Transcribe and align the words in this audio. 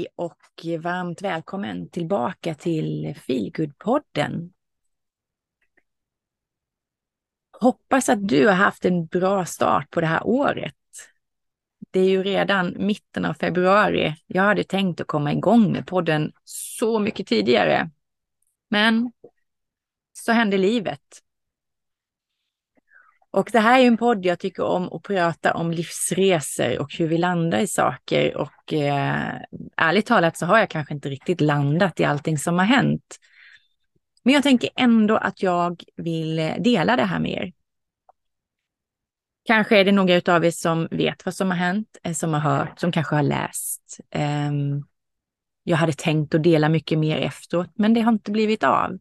Hej 0.00 0.06
och 0.16 0.66
varmt 0.82 1.22
välkommen 1.22 1.88
tillbaka 1.88 2.54
till 2.54 3.14
Feelgood-podden. 3.26 4.50
Hoppas 7.60 8.08
att 8.08 8.28
du 8.28 8.46
har 8.46 8.54
haft 8.54 8.84
en 8.84 9.06
bra 9.06 9.44
start 9.44 9.90
på 9.90 10.00
det 10.00 10.06
här 10.06 10.26
året. 10.26 10.74
Det 11.90 12.00
är 12.00 12.08
ju 12.08 12.22
redan 12.22 12.86
mitten 12.86 13.24
av 13.24 13.34
februari. 13.34 14.16
Jag 14.26 14.42
hade 14.42 14.64
tänkt 14.64 15.00
att 15.00 15.06
komma 15.06 15.32
igång 15.32 15.72
med 15.72 15.86
podden 15.86 16.32
så 16.44 16.98
mycket 16.98 17.26
tidigare. 17.26 17.90
Men 18.68 19.12
så 20.12 20.32
hände 20.32 20.58
livet. 20.58 21.22
Och 23.32 23.48
det 23.52 23.60
här 23.60 23.80
är 23.80 23.86
en 23.86 23.96
podd 23.96 24.26
jag 24.26 24.38
tycker 24.38 24.62
om 24.62 24.92
att 24.92 25.02
prata 25.02 25.54
om 25.54 25.70
livsresor 25.70 26.78
och 26.80 26.94
hur 26.94 27.08
vi 27.08 27.18
landar 27.18 27.58
i 27.58 27.66
saker. 27.66 28.36
Och 28.36 28.72
eh, 28.72 29.32
ärligt 29.76 30.06
talat 30.06 30.36
så 30.36 30.46
har 30.46 30.58
jag 30.58 30.70
kanske 30.70 30.94
inte 30.94 31.08
riktigt 31.08 31.40
landat 31.40 32.00
i 32.00 32.04
allting 32.04 32.38
som 32.38 32.58
har 32.58 32.64
hänt. 32.64 33.18
Men 34.22 34.34
jag 34.34 34.42
tänker 34.42 34.70
ändå 34.76 35.16
att 35.16 35.42
jag 35.42 35.82
vill 35.96 36.52
dela 36.58 36.96
det 36.96 37.04
här 37.04 37.18
med 37.18 37.30
er. 37.30 37.52
Kanske 39.44 39.78
är 39.78 39.84
det 39.84 39.92
några 39.92 40.34
av 40.34 40.44
er 40.44 40.50
som 40.50 40.88
vet 40.90 41.24
vad 41.24 41.34
som 41.34 41.50
har 41.50 41.56
hänt, 41.56 41.98
eh, 42.02 42.12
som 42.12 42.32
har 42.32 42.40
hört, 42.40 42.80
som 42.80 42.92
kanske 42.92 43.14
har 43.16 43.22
läst. 43.22 44.00
Ehm, 44.10 44.84
jag 45.62 45.76
hade 45.76 45.92
tänkt 45.92 46.34
att 46.34 46.42
dela 46.42 46.68
mycket 46.68 46.98
mer 46.98 47.16
efteråt, 47.16 47.70
men 47.74 47.94
det 47.94 48.00
har 48.00 48.12
inte 48.12 48.30
blivit 48.30 48.64
av. 48.64 48.98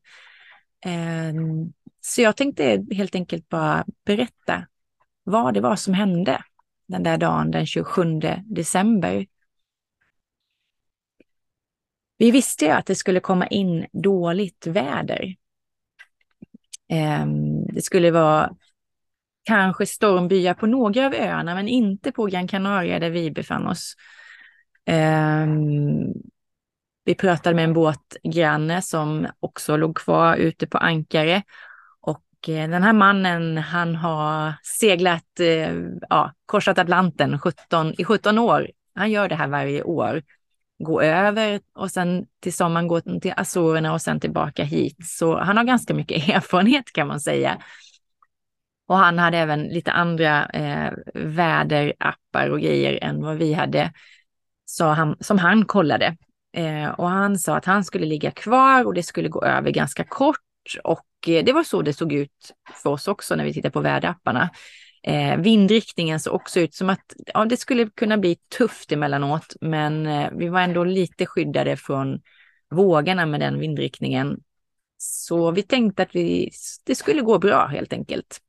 Ehm, 0.86 1.73
så 2.02 2.22
jag 2.22 2.38
tänkte 2.38 2.86
helt 2.92 3.16
enkelt 3.16 3.50
bara 3.50 3.86
berätta 4.05 4.67
vad 5.23 5.53
det 5.53 5.61
var 5.61 5.75
som 5.75 5.94
hände 5.94 6.44
den 6.88 7.03
där 7.03 7.17
dagen 7.17 7.52
den 7.52 7.66
27 7.66 8.19
december. 8.45 9.28
Vi 12.17 12.31
visste 12.31 12.66
ju 12.66 12.72
att 12.72 12.86
det 12.86 12.95
skulle 12.95 13.19
komma 13.19 13.47
in 13.47 13.86
dåligt 13.91 14.67
väder. 14.67 15.36
Ehm, 16.89 17.66
det 17.66 17.81
skulle 17.81 18.11
vara 18.11 18.56
kanske 19.44 19.86
stormbyar 19.86 20.53
på 20.53 20.67
några 20.67 21.06
av 21.06 21.13
öarna, 21.13 21.56
men 21.56 21.67
inte 21.67 22.11
på 22.11 22.25
Gran 22.25 22.47
Canaria 22.47 23.00
där 23.00 23.09
vi 23.09 23.31
befann 23.31 23.67
oss. 23.67 23.95
Ehm, 24.86 26.13
vi 27.06 27.16
pratade 27.16 27.56
med 27.56 27.63
en 27.63 27.73
båtgranne 27.73 28.81
som 28.81 29.28
också 29.39 29.78
låg 29.78 29.97
kvar 29.97 30.36
ute 30.36 30.67
på 30.67 30.78
ankare 30.78 31.44
Eh, 32.48 32.70
den 32.70 32.84
här 32.84 32.94
mannen, 32.94 33.58
han 33.58 33.95
har 33.95 34.54
seglat, 34.64 35.40
eh, 35.40 35.73
ja, 36.09 36.34
korsat 36.46 36.78
Atlanten 36.78 37.40
17, 37.40 37.94
i 37.98 38.04
17 38.04 38.40
år. 38.40 38.70
Han 38.96 39.12
gör 39.12 39.30
det 39.30 39.36
här 39.36 39.48
varje 39.48 39.84
år. 39.84 40.22
Gå 40.80 41.02
över 41.02 41.59
och 41.73 41.92
sen 41.92 42.26
till 42.40 42.54
sommaren 42.54 42.88
gå 42.88 43.02
till 43.02 43.34
Azorerna 43.38 43.94
och 43.94 44.02
sen 44.02 44.20
tillbaka 44.20 44.64
hit. 44.64 44.98
Så 45.06 45.40
han 45.40 45.58
har 45.58 45.64
ganska 45.64 45.94
mycket 45.94 46.30
erfarenhet 46.30 46.94
kan 46.94 47.08
man 47.08 47.20
säga. 47.20 47.58
Och 48.88 48.98
han 48.98 49.20
hade 49.20 49.38
även 49.38 49.64
lite 49.64 49.92
andra 49.92 50.46
eh, 50.46 50.94
väderappar 51.14 52.50
och 52.50 52.59
grejer 52.59 53.03
än 53.03 53.22
vad 53.22 53.38
vi 53.38 53.53
hade, 53.53 53.94
så 54.66 54.86
han, 54.86 55.16
som 55.20 55.38
han 55.38 55.66
kollade. 55.66 56.18
Eh, 56.53 56.90
och 56.90 57.09
han 57.09 57.40
sa 57.40 57.58
att 57.58 57.66
han 57.66 57.84
skulle 57.84 58.06
ligga 58.06 58.31
kvar 58.31 58.86
och 58.86 58.94
det 58.94 59.03
skulle 59.03 59.30
gå 59.30 59.44
över 59.44 59.72
ganska 59.72 60.03
kort 60.03 60.48
och 60.84 61.06
eh, 61.28 61.46
det 61.46 61.54
var 61.54 61.64
så 61.64 61.82
det 61.82 61.94
såg 61.94 62.14
ut 62.14 62.52
för 62.84 62.90
oss 62.90 63.08
också 63.08 63.36
när 63.36 63.44
vi 63.44 63.53
tittade 63.53 63.72
på 63.72 63.81
väderapparna. 63.81 64.50
Eh, 65.03 65.38
vindriktningen 65.38 66.20
såg 66.20 66.36
också 66.36 66.59
ut 66.59 66.74
som 66.74 66.90
att 66.90 67.14
ja, 67.34 67.46
det 67.46 67.58
skulle 67.58 67.90
kunna 67.90 68.18
bli 68.18 68.38
tufft 68.58 68.92
emellanåt, 68.92 69.56
men 69.62 70.08
eh, 70.08 70.30
vi 70.36 70.50
var 70.50 70.62
ändå 70.62 70.84
lite 70.84 71.25
skyddade 71.25 71.78
från 71.78 72.22
vågorna 72.69 73.25
med 73.25 73.40
den 73.40 73.59
vindriktningen. 73.59 74.40
Så 74.98 75.52
vi 75.52 75.64
tänkte 75.64 76.03
att 76.03 76.16
vi, 76.16 76.52
det 76.86 76.96
skulle 76.96 77.22
gå 77.22 77.40
bra 77.40 77.68
helt 77.68 77.94
enkelt. 77.94 78.40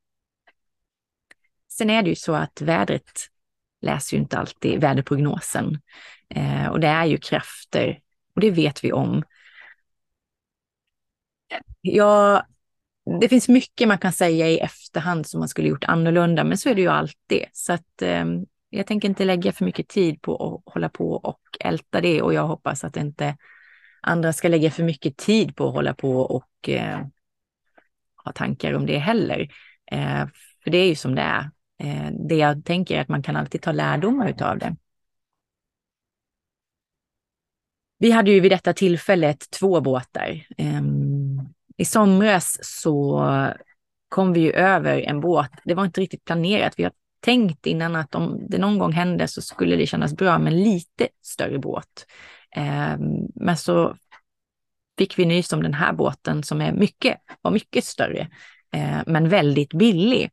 Sen 1.68 1.90
är 1.90 2.02
det 2.02 2.08
ju 2.08 2.14
så 2.14 2.34
att 2.34 2.60
vädret 2.60 3.10
läser 3.82 4.16
ju 4.16 4.22
inte 4.22 4.38
alltid 4.38 4.80
väderprognosen. 4.80 5.78
Eh, 6.34 6.66
och 6.66 6.80
det 6.80 6.88
är 6.88 7.04
ju 7.04 7.18
krafter, 7.18 8.00
och 8.34 8.40
det 8.40 8.50
vet 8.50 8.84
vi 8.84 8.92
om. 8.92 9.22
Jag 11.80 12.42
det 13.20 13.28
finns 13.28 13.48
mycket 13.48 13.88
man 13.88 13.98
kan 13.98 14.12
säga 14.12 14.48
i 14.48 14.58
efterhand 14.58 15.26
som 15.26 15.38
man 15.38 15.48
skulle 15.48 15.68
gjort 15.68 15.84
annorlunda, 15.84 16.44
men 16.44 16.58
så 16.58 16.68
är 16.68 16.74
det 16.74 16.80
ju 16.80 16.88
alltid. 16.88 17.44
Så 17.52 17.72
att 17.72 18.02
eh, 18.02 18.24
jag 18.70 18.86
tänker 18.86 19.08
inte 19.08 19.24
lägga 19.24 19.52
för 19.52 19.64
mycket 19.64 19.88
tid 19.88 20.22
på 20.22 20.62
att 20.66 20.74
hålla 20.74 20.88
på 20.88 21.12
och 21.12 21.40
älta 21.60 22.00
det 22.00 22.22
och 22.22 22.34
jag 22.34 22.46
hoppas 22.46 22.84
att 22.84 22.96
inte 22.96 23.36
andra 24.00 24.32
ska 24.32 24.48
lägga 24.48 24.70
för 24.70 24.82
mycket 24.82 25.16
tid 25.16 25.56
på 25.56 25.68
att 25.68 25.74
hålla 25.74 25.94
på 25.94 26.20
och 26.20 26.68
eh, 26.68 27.00
ha 28.24 28.32
tankar 28.32 28.74
om 28.74 28.86
det 28.86 28.98
heller. 28.98 29.48
Eh, 29.92 30.26
för 30.64 30.70
det 30.70 30.78
är 30.78 30.88
ju 30.88 30.94
som 30.94 31.14
det 31.14 31.22
är. 31.22 31.50
Eh, 31.78 32.10
det 32.28 32.36
jag 32.36 32.64
tänker 32.64 32.96
är 32.96 33.00
att 33.00 33.08
man 33.08 33.22
kan 33.22 33.36
alltid 33.36 33.62
ta 33.62 33.72
lärdomar 33.72 34.42
av 34.42 34.58
det. 34.58 34.76
Vi 37.98 38.10
hade 38.10 38.30
ju 38.30 38.40
vid 38.40 38.52
detta 38.52 38.72
tillfället 38.72 39.50
två 39.50 39.80
båtar. 39.80 40.46
Ehm, 40.56 41.48
i 41.80 41.84
somras 41.84 42.58
så 42.62 43.24
kom 44.08 44.32
vi 44.32 44.40
ju 44.40 44.52
över 44.52 45.00
en 45.00 45.20
båt. 45.20 45.50
Det 45.64 45.74
var 45.74 45.84
inte 45.84 46.00
riktigt 46.00 46.24
planerat. 46.24 46.74
Vi 46.76 46.82
har 46.82 46.92
tänkt 47.20 47.66
innan 47.66 47.96
att 47.96 48.14
om 48.14 48.46
det 48.48 48.58
någon 48.58 48.78
gång 48.78 48.92
hände 48.92 49.28
så 49.28 49.42
skulle 49.42 49.76
det 49.76 49.86
kännas 49.86 50.16
bra 50.16 50.38
med 50.38 50.52
en 50.52 50.62
lite 50.62 51.08
större 51.22 51.58
båt. 51.58 52.06
Eh, 52.56 52.96
men 53.34 53.56
så 53.56 53.96
fick 54.98 55.18
vi 55.18 55.24
nys 55.24 55.52
om 55.52 55.62
den 55.62 55.74
här 55.74 55.92
båten 55.92 56.42
som 56.42 56.60
är 56.60 56.72
mycket, 56.72 57.18
var 57.40 57.50
mycket 57.50 57.84
större, 57.84 58.20
eh, 58.74 59.00
men 59.06 59.28
väldigt 59.28 59.72
billig. 59.72 60.30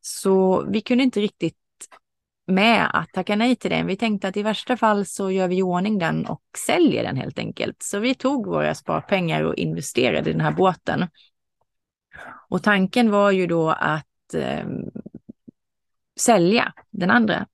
Så 0.00 0.64
vi 0.70 0.80
kunde 0.80 1.04
inte 1.04 1.20
riktigt 1.20 1.56
med 2.50 2.90
att 2.92 3.12
tacka 3.12 3.36
nej 3.36 3.56
till 3.56 3.70
den. 3.70 3.86
Vi 3.86 3.96
tänkte 3.96 4.28
att 4.28 4.36
i 4.36 4.42
värsta 4.42 4.76
fall 4.76 5.06
så 5.06 5.30
gör 5.30 5.48
vi 5.48 5.58
i 5.58 5.62
ordning 5.62 5.98
den 5.98 6.26
och 6.26 6.42
säljer 6.66 7.02
den 7.02 7.16
helt 7.16 7.38
enkelt. 7.38 7.82
Så 7.82 7.98
vi 7.98 8.14
tog 8.14 8.46
våra 8.46 8.74
sparpengar 8.74 9.42
och 9.42 9.54
investerade 9.54 10.30
i 10.30 10.32
den 10.32 10.42
här 10.42 10.52
båten. 10.52 11.06
Och 12.48 12.62
tanken 12.62 13.10
var 13.10 13.30
ju 13.30 13.46
då 13.46 13.70
att 13.70 14.34
eh, 14.34 14.66
sälja 16.20 16.72
den 16.90 17.10
andra, 17.10 17.46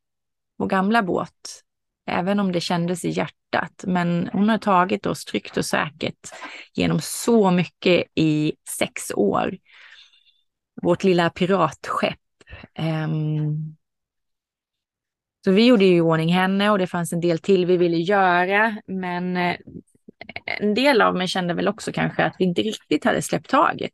vår 0.58 0.66
gamla 0.66 1.02
båt, 1.02 1.62
även 2.06 2.40
om 2.40 2.52
det 2.52 2.60
kändes 2.60 3.04
i 3.04 3.10
hjärtat. 3.10 3.84
Men 3.86 4.30
hon 4.32 4.48
har 4.48 4.58
tagit 4.58 5.06
oss 5.06 5.24
tryggt 5.24 5.56
och 5.56 5.64
säkert 5.64 6.30
genom 6.74 7.00
så 7.00 7.50
mycket 7.50 8.04
i 8.14 8.52
sex 8.78 9.12
år. 9.14 9.56
Vårt 10.82 11.04
lilla 11.04 11.30
piratskepp. 11.30 12.18
Um, 12.78 13.76
så 15.46 15.52
vi 15.52 15.66
gjorde 15.66 15.84
ju 15.84 15.96
i 15.96 16.00
ordning 16.00 16.32
henne 16.32 16.70
och 16.70 16.78
det 16.78 16.86
fanns 16.86 17.12
en 17.12 17.20
del 17.20 17.38
till 17.38 17.66
vi 17.66 17.76
ville 17.76 17.96
göra. 17.96 18.76
Men 18.86 19.36
eh, 19.36 19.56
en 20.46 20.74
del 20.74 21.02
av 21.02 21.16
mig 21.16 21.28
kände 21.28 21.54
väl 21.54 21.68
också 21.68 21.92
kanske 21.92 22.24
att 22.24 22.36
vi 22.38 22.44
inte 22.44 22.62
riktigt 22.62 23.04
hade 23.04 23.22
släppt 23.22 23.50
taget. 23.50 23.92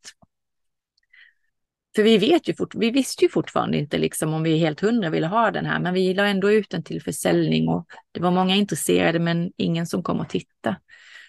För 1.96 2.02
vi 2.02 2.18
vet 2.18 2.48
ju 2.48 2.54
fort, 2.54 2.74
vi 2.74 2.90
visste 2.90 3.24
ju 3.24 3.28
fortfarande 3.28 3.78
inte 3.78 3.98
liksom 3.98 4.34
om 4.34 4.42
vi 4.42 4.58
helt 4.58 4.80
hundra 4.80 5.10
ville 5.10 5.26
ha 5.26 5.50
den 5.50 5.66
här, 5.66 5.80
men 5.80 5.94
vi 5.94 6.14
la 6.14 6.26
ändå 6.26 6.52
ut 6.52 6.70
den 6.70 6.82
till 6.82 7.02
försäljning 7.02 7.68
och 7.68 7.86
det 8.12 8.20
var 8.20 8.30
många 8.30 8.54
intresserade, 8.54 9.18
men 9.18 9.52
ingen 9.56 9.86
som 9.86 10.02
kom 10.02 10.20
och 10.20 10.28
tittade. 10.28 10.76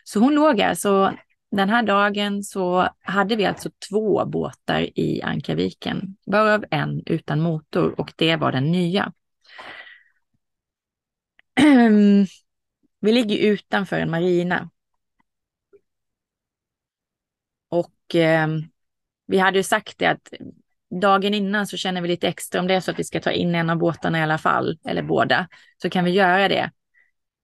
Så 0.03 0.19
hon 0.19 0.35
låg 0.35 0.59
här, 0.59 0.73
så 0.73 1.11
den 1.51 1.69
här 1.69 1.83
dagen 1.83 2.43
så 2.43 2.89
hade 3.01 3.35
vi 3.35 3.45
alltså 3.45 3.69
två 3.89 4.25
båtar 4.25 4.99
i 4.99 5.21
Ankarviken, 5.21 6.15
varav 6.25 6.65
en 6.71 7.03
utan 7.05 7.41
motor 7.41 7.99
och 7.99 8.13
det 8.15 8.35
var 8.35 8.51
den 8.51 8.71
nya 8.71 9.13
vi 12.99 13.11
ligger 13.11 13.37
utanför 13.37 13.99
en 13.99 14.11
marina. 14.11 14.69
Och 17.69 18.15
eh, 18.15 18.47
vi 19.27 19.37
hade 19.37 19.57
ju 19.57 19.63
sagt 19.63 19.97
det 19.97 20.05
att 20.05 20.33
dagen 21.01 21.33
innan 21.33 21.67
så 21.67 21.77
känner 21.77 22.01
vi 22.01 22.07
lite 22.07 22.27
extra 22.27 22.61
om 22.61 22.67
det 22.67 22.75
är 22.75 22.79
så 22.79 22.91
att 22.91 22.99
vi 22.99 23.03
ska 23.03 23.19
ta 23.19 23.31
in 23.31 23.55
en 23.55 23.69
av 23.69 23.77
båtarna 23.77 24.19
i 24.19 24.21
alla 24.21 24.37
fall, 24.37 24.79
eller 24.87 25.03
båda, 25.03 25.47
så 25.81 25.89
kan 25.89 26.05
vi 26.05 26.11
göra 26.11 26.47
det. 26.47 26.71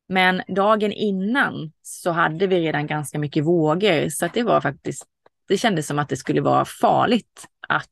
Men 0.08 0.42
dagen 0.48 0.92
innan 0.92 1.72
så 1.82 2.12
hade 2.12 2.48
vi 2.48 2.60
redan 2.60 2.88
ganska 2.88 3.20
mycket 3.20 3.46
vågor, 3.46 4.10
så 4.10 4.26
att 4.26 4.34
det 4.34 4.44
var 4.44 4.62
faktiskt, 4.62 5.06
det 5.48 5.58
kändes 5.58 5.88
som 5.88 6.00
att 6.00 6.10
det 6.10 6.18
skulle 6.18 6.42
vara 6.42 6.66
farligt 6.66 7.48
att 7.68 7.90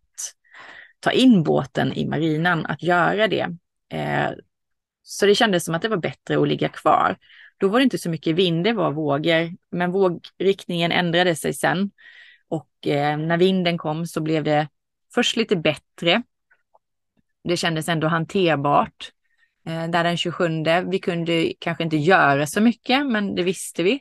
ta 0.99 1.11
in 1.11 1.43
båten 1.43 1.93
i 1.93 2.07
marinan, 2.07 2.65
att 2.65 2.83
göra 2.83 3.27
det. 3.27 3.55
Eh, 3.93 4.31
så 5.09 5.25
det 5.25 5.35
kändes 5.35 5.65
som 5.65 5.75
att 5.75 5.81
det 5.81 5.89
var 5.89 5.97
bättre 5.97 6.41
att 6.41 6.47
ligga 6.47 6.69
kvar. 6.69 7.17
Då 7.57 7.67
var 7.67 7.79
det 7.79 7.83
inte 7.83 7.97
så 7.97 8.09
mycket 8.09 8.35
vind, 8.35 8.63
det 8.63 8.73
var 8.73 8.91
vågor, 8.91 9.51
men 9.71 9.91
vågriktningen 9.91 10.91
ändrade 10.91 11.35
sig 11.35 11.53
sen. 11.53 11.91
Och 12.47 12.87
eh, 12.87 13.17
när 13.17 13.37
vinden 13.37 13.77
kom 13.77 14.05
så 14.05 14.21
blev 14.21 14.43
det 14.43 14.67
först 15.13 15.35
lite 15.35 15.55
bättre. 15.55 16.23
Det 17.43 17.57
kändes 17.57 17.89
ändå 17.89 18.07
hanterbart. 18.07 19.11
eh, 19.65 19.87
där 19.87 20.03
den 20.03 20.17
27. 20.17 20.47
Vi 20.91 20.99
kunde 20.99 21.53
kanske 21.59 21.83
inte 21.83 21.97
göra 21.97 22.47
så 22.47 22.61
mycket, 22.61 23.05
men 23.07 23.35
det 23.35 23.43
visste 23.43 23.83
vi. 23.83 23.99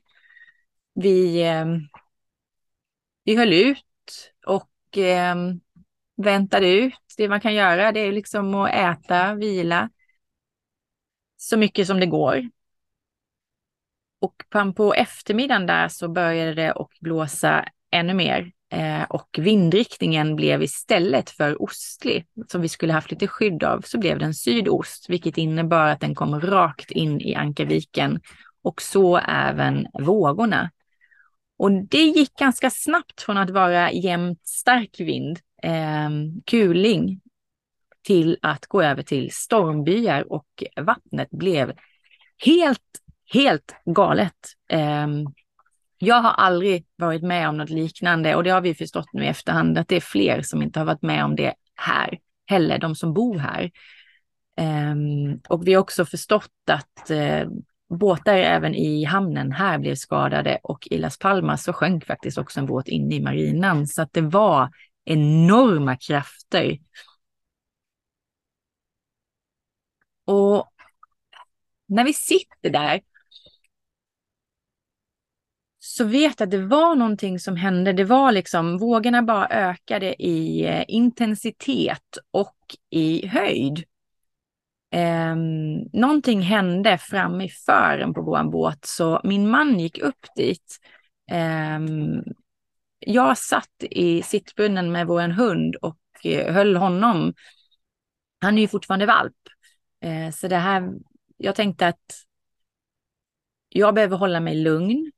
Vi, 0.95 1.43
eh, 1.43 1.67
vi 3.25 3.37
höll 3.37 3.53
ut 3.53 4.33
och 4.47 4.99
eh, 4.99 5.37
väntade 6.17 6.69
ut. 6.69 6.95
Det 7.17 7.29
man 7.29 7.41
kan 7.41 7.55
göra 7.55 7.93
det 7.93 8.01
är 8.01 8.13
liksom 8.13 8.55
att 8.55 8.75
äta, 8.75 9.35
vila 9.35 9.91
så 11.37 11.57
mycket 11.57 11.87
som 11.87 12.01
det 12.01 12.07
går. 12.07 12.51
Och 14.21 14.75
på 14.77 14.95
eftermiddagen 14.95 15.67
där 15.67 15.89
så 15.89 16.09
började 16.09 16.55
det 16.55 16.73
att 16.73 16.99
blåsa 17.01 17.65
ännu 17.91 18.15
mer. 18.15 18.53
Eh, 18.73 19.03
och 19.03 19.39
vindriktningen 19.39 20.37
blev 20.37 20.63
istället 20.63 21.31
för 21.31 21.63
ostlig, 21.63 22.27
som 22.47 22.61
vi 22.61 22.69
skulle 22.69 22.93
haft 22.93 23.11
lite 23.11 23.27
skydd 23.27 23.65
av, 23.65 23.81
så 23.81 23.99
blev 23.99 24.19
den 24.19 24.35
sydost, 24.35 25.11
vilket 25.11 25.39
innebar 25.39 25.87
att 25.87 26.01
den 26.01 26.15
kom 26.15 26.41
rakt 26.41 26.91
in 26.91 27.21
i 27.21 27.35
Ankarviken 27.35 28.21
och 28.63 28.83
så 28.83 29.19
även 29.19 29.87
vågorna. 29.93 30.71
Och 31.59 31.73
det 31.73 32.03
gick 32.03 32.37
ganska 32.37 32.71
snabbt 32.71 33.21
från 33.21 33.37
att 33.37 33.51
vara 33.51 33.93
jämnt 33.93 34.47
stark 34.47 35.01
vind, 35.01 35.39
eh, 35.63 36.11
kuling, 36.47 37.21
till 38.07 38.39
att 38.43 38.67
gå 38.67 38.83
över 38.83 39.03
till 39.03 39.31
stormbyar 39.33 40.33
och 40.33 40.47
vattnet 40.77 41.31
blev 41.31 41.73
helt, 42.45 42.81
helt 43.33 43.77
galet. 43.85 44.33
Ehm, 44.69 45.27
jag 45.99 46.23
har 46.23 46.31
aldrig 46.31 46.87
varit 46.97 47.23
med 47.23 47.49
om 47.49 47.57
något 47.57 47.71
liknande 47.71 48.35
och 48.35 48.45
det 48.45 48.51
har 48.51 48.61
vi 48.61 48.75
förstått 48.75 49.13
nu 49.13 49.25
i 49.25 49.29
efterhand 49.29 49.79
att 49.79 49.89
det 49.89 49.97
är 49.97 50.01
fler 50.01 50.43
som 50.43 50.63
inte 50.63 50.79
har 50.79 50.87
varit 50.87 51.03
med 51.03 51.25
om 51.25 51.37
det 51.37 51.55
här 51.75 52.19
heller, 52.47 52.79
de 52.79 52.95
som 52.95 53.15
bor 53.15 53.39
här. 53.39 53.71
Ehm, 54.57 55.41
och 55.49 55.67
vi 55.67 55.75
har 55.75 55.81
också 55.81 56.05
förstått 56.05 56.51
att 56.71 57.11
eh, 57.11 57.49
båtar 57.89 58.35
även 58.35 58.75
i 58.75 59.05
hamnen 59.05 59.53
här 59.53 59.79
blev 59.79 59.95
skadade 59.95 60.59
och 60.63 60.89
i 60.91 60.99
Las 60.99 61.19
Palmas 61.19 61.65
så 61.65 61.73
sjönk 61.73 62.05
faktiskt 62.05 62.39
också 62.39 62.61
en 62.61 62.67
båt 62.67 62.89
inne 62.89 63.15
i 63.15 63.21
marinan. 63.21 63.87
Så 63.87 64.03
att 64.03 64.13
det 64.13 64.21
var 64.21 64.71
enorma 65.05 65.97
krafter. 65.97 66.79
Och 70.27 70.73
när 71.87 72.05
vi 72.05 72.13
sitter 72.13 72.71
där 72.71 73.01
så 75.79 76.05
vet 76.05 76.41
jag 76.41 76.47
att 76.47 76.51
det 76.51 76.67
var 76.67 76.95
någonting 76.95 77.39
som 77.39 77.57
hände. 77.57 77.93
Det 77.93 78.05
var 78.05 78.33
liksom 78.33 78.79
vågorna 78.79 79.23
bara 79.23 79.49
ökade 79.49 80.23
i 80.23 80.67
eh, 80.67 80.85
intensitet 80.89 82.19
och 82.31 82.57
i 82.91 83.27
höjd. 83.27 83.85
Eh, 84.93 85.37
någonting 85.93 86.41
hände 86.41 86.99
framme 86.99 87.45
i 87.45 87.49
fören 87.49 88.15
på 88.15 88.23
vår 88.23 88.51
båt 88.51 88.85
så 88.85 89.21
min 89.25 89.51
man 89.51 89.81
gick 89.81 89.99
upp 89.99 90.27
dit. 90.37 90.79
Eh, 91.31 91.81
jag 92.99 93.39
satt 93.39 93.83
i 93.91 94.23
sittbrunnen 94.23 94.93
med 94.93 95.07
vår 95.07 95.29
hund 95.29 95.77
och 95.77 95.99
eh, 96.25 96.55
höll 96.55 96.77
honom. 96.77 97.35
Han 98.41 98.59
är 98.59 98.63
ju 98.63 98.69
fortfarande 98.69 99.07
valp. 99.07 99.35
Eh, 100.01 100.31
så 100.31 100.49
det 100.49 100.57
här, 100.57 100.93
jag 101.37 101.55
tänkte 101.55 101.87
att 101.89 102.27
jag 103.69 103.95
behöver 103.95 104.17
hålla 104.17 104.41
mig 104.41 104.55
lugn 104.55 105.13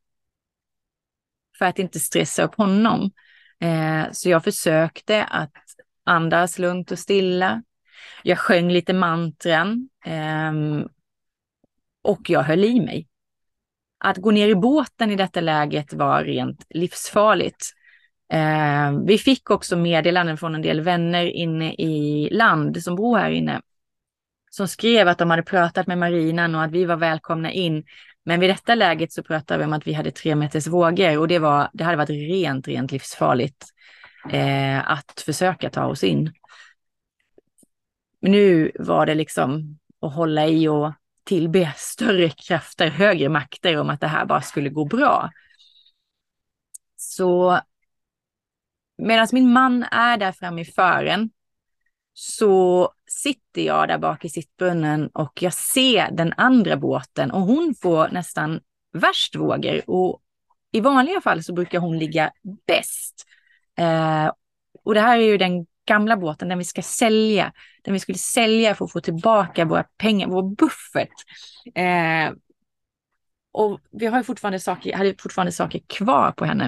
för 1.59 1.65
att 1.65 1.79
inte 1.79 2.01
stressa 2.01 2.43
upp 2.43 2.55
honom. 2.55 3.11
Eh, 3.61 4.05
så 4.13 4.29
jag 4.29 4.45
försökte 4.45 5.25
att 5.25 5.53
andas 6.05 6.59
lugnt 6.59 6.91
och 6.91 6.99
stilla. 6.99 7.63
Jag 8.23 8.39
sjöng 8.39 8.71
lite 8.71 8.93
mantran 8.93 9.89
eh, 10.05 10.53
och 12.03 12.31
jag 12.31 12.43
höll 12.43 12.65
i 12.65 12.81
mig. 12.81 13.09
Att 13.99 14.17
gå 14.17 14.31
ner 14.31 14.49
i 14.49 14.55
båten 14.55 15.11
i 15.11 15.17
detta 15.17 15.41
läget 15.41 15.93
var 15.93 16.25
rent 16.25 16.67
livsfarligt. 16.71 17.67
Eh, 18.33 18.93
vi 19.07 19.19
fick 19.19 19.51
också 19.51 19.77
meddelanden 19.77 20.37
från 20.37 20.55
en 20.55 20.63
del 20.63 20.81
vänner 20.81 21.25
inne 21.25 21.75
i 21.75 22.29
land 22.33 22.83
som 22.83 22.97
bor 22.97 23.19
här 23.19 23.31
inne 23.31 23.61
som 24.51 24.69
skrev 24.69 25.09
att 25.09 25.19
de 25.19 25.31
hade 25.31 25.43
pratat 25.43 25.87
med 25.87 25.99
marinan 25.99 26.55
och 26.55 26.63
att 26.63 26.71
vi 26.71 26.85
var 26.85 26.97
välkomna 26.97 27.53
in. 27.53 27.85
Men 28.25 28.41
vid 28.41 28.51
detta 28.51 28.75
läget 28.75 29.13
så 29.13 29.23
pratade 29.23 29.59
vi 29.59 29.65
om 29.65 29.73
att 29.73 29.87
vi 29.87 29.93
hade 29.93 30.11
tre 30.11 30.35
meters 30.35 30.67
vågor 30.67 31.19
och 31.19 31.29
det, 31.29 31.39
var, 31.39 31.71
det 31.73 31.85
hade 31.85 31.97
varit 31.97 32.11
rent, 32.11 32.69
rent 32.69 32.93
livsfarligt 32.93 33.67
eh, 34.31 34.91
att 34.91 35.21
försöka 35.21 35.71
ta 35.71 35.87
oss 35.87 36.05
in. 36.05 36.33
Men 38.21 38.33
nu 38.33 38.73
var 38.79 39.07
det 39.07 39.15
liksom 39.15 39.79
att 40.01 40.15
hålla 40.15 40.47
i 40.47 40.69
och 40.69 40.93
tillbe 41.25 41.73
större 41.77 42.31
krafter, 42.31 42.89
högre 42.91 43.29
makter 43.29 43.77
om 43.77 43.91
att 43.91 44.01
det 44.01 44.07
här 44.07 44.25
bara 44.25 44.41
skulle 44.41 44.69
gå 44.69 44.85
bra. 44.85 45.31
Så 46.97 47.61
medan 48.99 49.29
min 49.33 49.53
man 49.53 49.83
är 49.83 50.17
där 50.17 50.33
framme 50.33 50.61
i 50.61 50.65
fören 50.65 51.31
så 52.13 52.93
sitter 53.09 53.63
jag 53.63 53.89
där 53.89 53.99
bak 53.99 54.25
i 54.25 54.29
sittbrunnen 54.29 55.11
och 55.15 55.43
jag 55.43 55.55
ser 55.55 56.11
den 56.11 56.35
andra 56.37 56.77
båten 56.77 57.31
och 57.31 57.41
hon 57.41 57.75
får 57.83 58.09
nästan 58.09 58.61
värst 58.93 59.37
vågor 59.37 59.91
och 59.91 60.21
i 60.73 60.81
vanliga 60.81 61.21
fall 61.21 61.43
så 61.43 61.53
brukar 61.53 61.79
hon 61.79 61.99
ligga 61.99 62.33
bäst. 62.67 63.25
Eh, 63.79 64.33
och 64.85 64.95
det 64.95 65.01
här 65.01 65.19
är 65.19 65.23
ju 65.23 65.39
den 65.39 65.67
gamla 65.89 66.17
båten, 66.17 66.49
den 66.49 66.59
vi 66.59 66.65
ska 66.65 66.83
sälja. 66.83 67.53
Den 67.83 67.95
vi 67.95 68.01
skulle 68.01 68.19
sälja 68.19 68.75
för 68.75 68.85
att 68.85 68.93
få 68.93 69.01
tillbaka 69.01 69.65
våra 69.65 69.83
pengar, 69.83 70.29
vår 70.29 70.57
buffert. 70.57 71.13
Eh, 71.75 72.33
och 73.53 73.81
vi 73.91 74.07
har 74.07 74.19
ju 74.19 74.25
fortfarande 74.25 74.61
saker, 74.61 74.97
hade 74.97 75.15
fortfarande 75.19 75.53
saker 75.53 75.81
kvar 75.87 76.33
på 76.33 76.45
henne. 76.45 76.65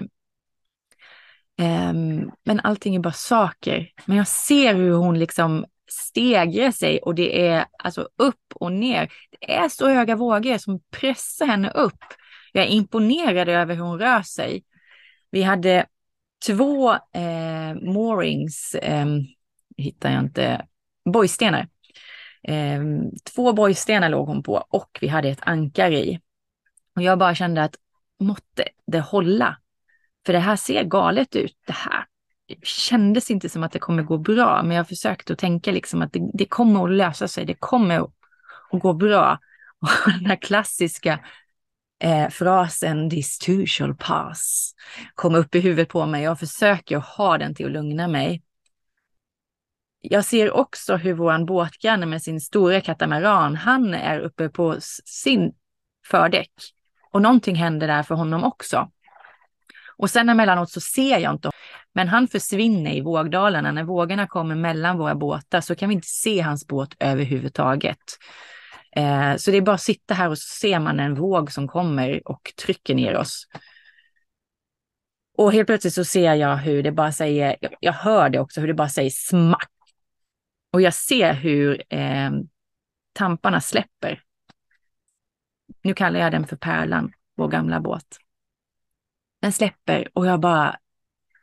Eh, 1.58 1.92
men 2.44 2.60
allting 2.62 2.94
är 2.94 3.00
bara 3.00 3.12
saker. 3.12 3.90
Men 4.04 4.16
jag 4.16 4.28
ser 4.28 4.74
hur 4.74 4.92
hon 4.92 5.18
liksom 5.18 5.66
stegrar 5.90 6.70
sig 6.70 6.98
och 6.98 7.14
det 7.14 7.46
är 7.46 7.64
alltså 7.78 8.08
upp 8.16 8.52
och 8.54 8.72
ner. 8.72 9.12
Det 9.30 9.54
är 9.54 9.68
så 9.68 9.88
höga 9.88 10.16
vågor 10.16 10.58
som 10.58 10.80
pressar 10.90 11.46
henne 11.46 11.70
upp. 11.70 12.04
Jag 12.52 12.64
är 12.64 12.68
imponerad 12.68 13.48
över 13.48 13.74
hur 13.74 13.82
hon 13.82 13.98
rör 13.98 14.22
sig. 14.22 14.64
Vi 15.30 15.42
hade 15.42 15.86
två 16.46 16.92
eh, 16.92 17.74
moorings, 17.82 18.74
eh, 18.74 19.06
hittar 19.76 20.12
jag 20.12 20.20
inte, 20.20 20.66
bojstenar. 21.12 21.68
Eh, 22.42 22.82
två 23.34 23.52
bojstenar 23.52 24.08
låg 24.08 24.26
hon 24.26 24.42
på 24.42 24.66
och 24.70 24.98
vi 25.00 25.08
hade 25.08 25.28
ett 25.28 25.42
ankare 25.42 25.98
i. 25.98 26.20
Och 26.96 27.02
jag 27.02 27.18
bara 27.18 27.34
kände 27.34 27.62
att 27.64 27.76
måtte 28.20 28.64
det 28.86 29.00
hålla. 29.00 29.56
För 30.26 30.32
det 30.32 30.38
här 30.38 30.56
ser 30.56 30.84
galet 30.84 31.36
ut. 31.36 31.56
Det 31.66 31.72
här 31.72 32.04
kändes 32.62 33.30
inte 33.30 33.48
som 33.48 33.62
att 33.62 33.72
det 33.72 33.78
kommer 33.78 34.02
gå 34.02 34.18
bra, 34.18 34.62
men 34.62 34.76
jag 34.76 34.88
försökte 34.88 35.32
att 35.32 35.38
tänka 35.38 35.72
liksom 35.72 36.02
att 36.02 36.12
det, 36.12 36.30
det 36.34 36.46
kommer 36.46 36.84
att 36.84 36.90
lösa 36.90 37.28
sig. 37.28 37.44
Det 37.44 37.54
kommer 37.54 38.00
att, 38.00 38.10
att 38.70 38.80
gå 38.80 38.92
bra. 38.92 39.38
Och 39.80 40.12
den 40.12 40.26
här 40.26 40.36
klassiska 40.36 41.20
eh, 42.02 42.28
frasen 42.28 43.10
“this 43.10 43.38
too 43.38 43.66
shall 43.66 43.94
pass” 43.94 44.74
kom 45.14 45.34
upp 45.34 45.54
i 45.54 45.60
huvudet 45.60 45.88
på 45.88 46.06
mig. 46.06 46.22
Jag 46.22 46.38
försöker 46.38 46.96
ha 46.96 47.38
den 47.38 47.54
till 47.54 47.66
att 47.66 47.72
lugna 47.72 48.08
mig. 48.08 48.42
Jag 50.00 50.24
ser 50.24 50.50
också 50.50 50.96
hur 50.96 51.14
vår 51.14 51.44
båtgranne 51.44 52.06
med 52.06 52.22
sin 52.22 52.40
stora 52.40 52.80
katamaran, 52.80 53.56
han 53.56 53.94
är 53.94 54.18
uppe 54.18 54.48
på 54.48 54.76
sin 55.04 55.52
fördäck. 56.06 56.52
Och 57.10 57.22
någonting 57.22 57.56
händer 57.56 57.86
där 57.86 58.02
för 58.02 58.14
honom 58.14 58.44
också. 58.44 58.90
Och 60.00 60.10
sen 60.10 60.28
emellanåt 60.28 60.70
så 60.70 60.80
ser 60.80 61.18
jag 61.18 61.32
inte. 61.32 61.50
Men 61.94 62.08
han 62.08 62.28
försvinner 62.28 62.92
i 62.92 63.00
vågdalarna. 63.00 63.72
När 63.72 63.84
vågorna 63.84 64.26
kommer 64.26 64.54
mellan 64.54 64.98
våra 64.98 65.14
båtar 65.14 65.60
så 65.60 65.74
kan 65.74 65.88
vi 65.88 65.94
inte 65.94 66.08
se 66.08 66.40
hans 66.40 66.66
båt 66.66 66.96
överhuvudtaget. 67.00 67.98
Eh, 68.96 69.36
så 69.36 69.50
det 69.50 69.56
är 69.56 69.60
bara 69.60 69.74
att 69.74 69.82
sitta 69.82 70.14
här 70.14 70.28
och 70.28 70.38
så 70.38 70.58
ser 70.60 70.78
man 70.78 71.00
en 71.00 71.14
våg 71.14 71.52
som 71.52 71.68
kommer 71.68 72.28
och 72.28 72.52
trycker 72.62 72.94
ner 72.94 73.16
oss. 73.16 73.46
Och 75.38 75.52
helt 75.52 75.66
plötsligt 75.66 75.94
så 75.94 76.04
ser 76.04 76.34
jag 76.34 76.56
hur 76.56 76.82
det 76.82 76.92
bara 76.92 77.12
säger, 77.12 77.56
jag 77.80 77.92
hör 77.92 78.28
det 78.28 78.40
också, 78.40 78.60
hur 78.60 78.68
det 78.68 78.74
bara 78.74 78.88
säger 78.88 79.10
smack. 79.10 79.70
Och 80.72 80.80
jag 80.80 80.94
ser 80.94 81.32
hur 81.32 81.82
eh, 81.94 82.30
tamparna 83.12 83.60
släpper. 83.60 84.22
Nu 85.82 85.94
kallar 85.94 86.20
jag 86.20 86.32
den 86.32 86.46
för 86.46 86.56
Pärlan, 86.56 87.12
vår 87.36 87.48
gamla 87.48 87.80
båt. 87.80 88.18
Den 89.40 89.52
släpper 89.52 90.08
och 90.14 90.26
jag 90.26 90.40
bara, 90.40 90.78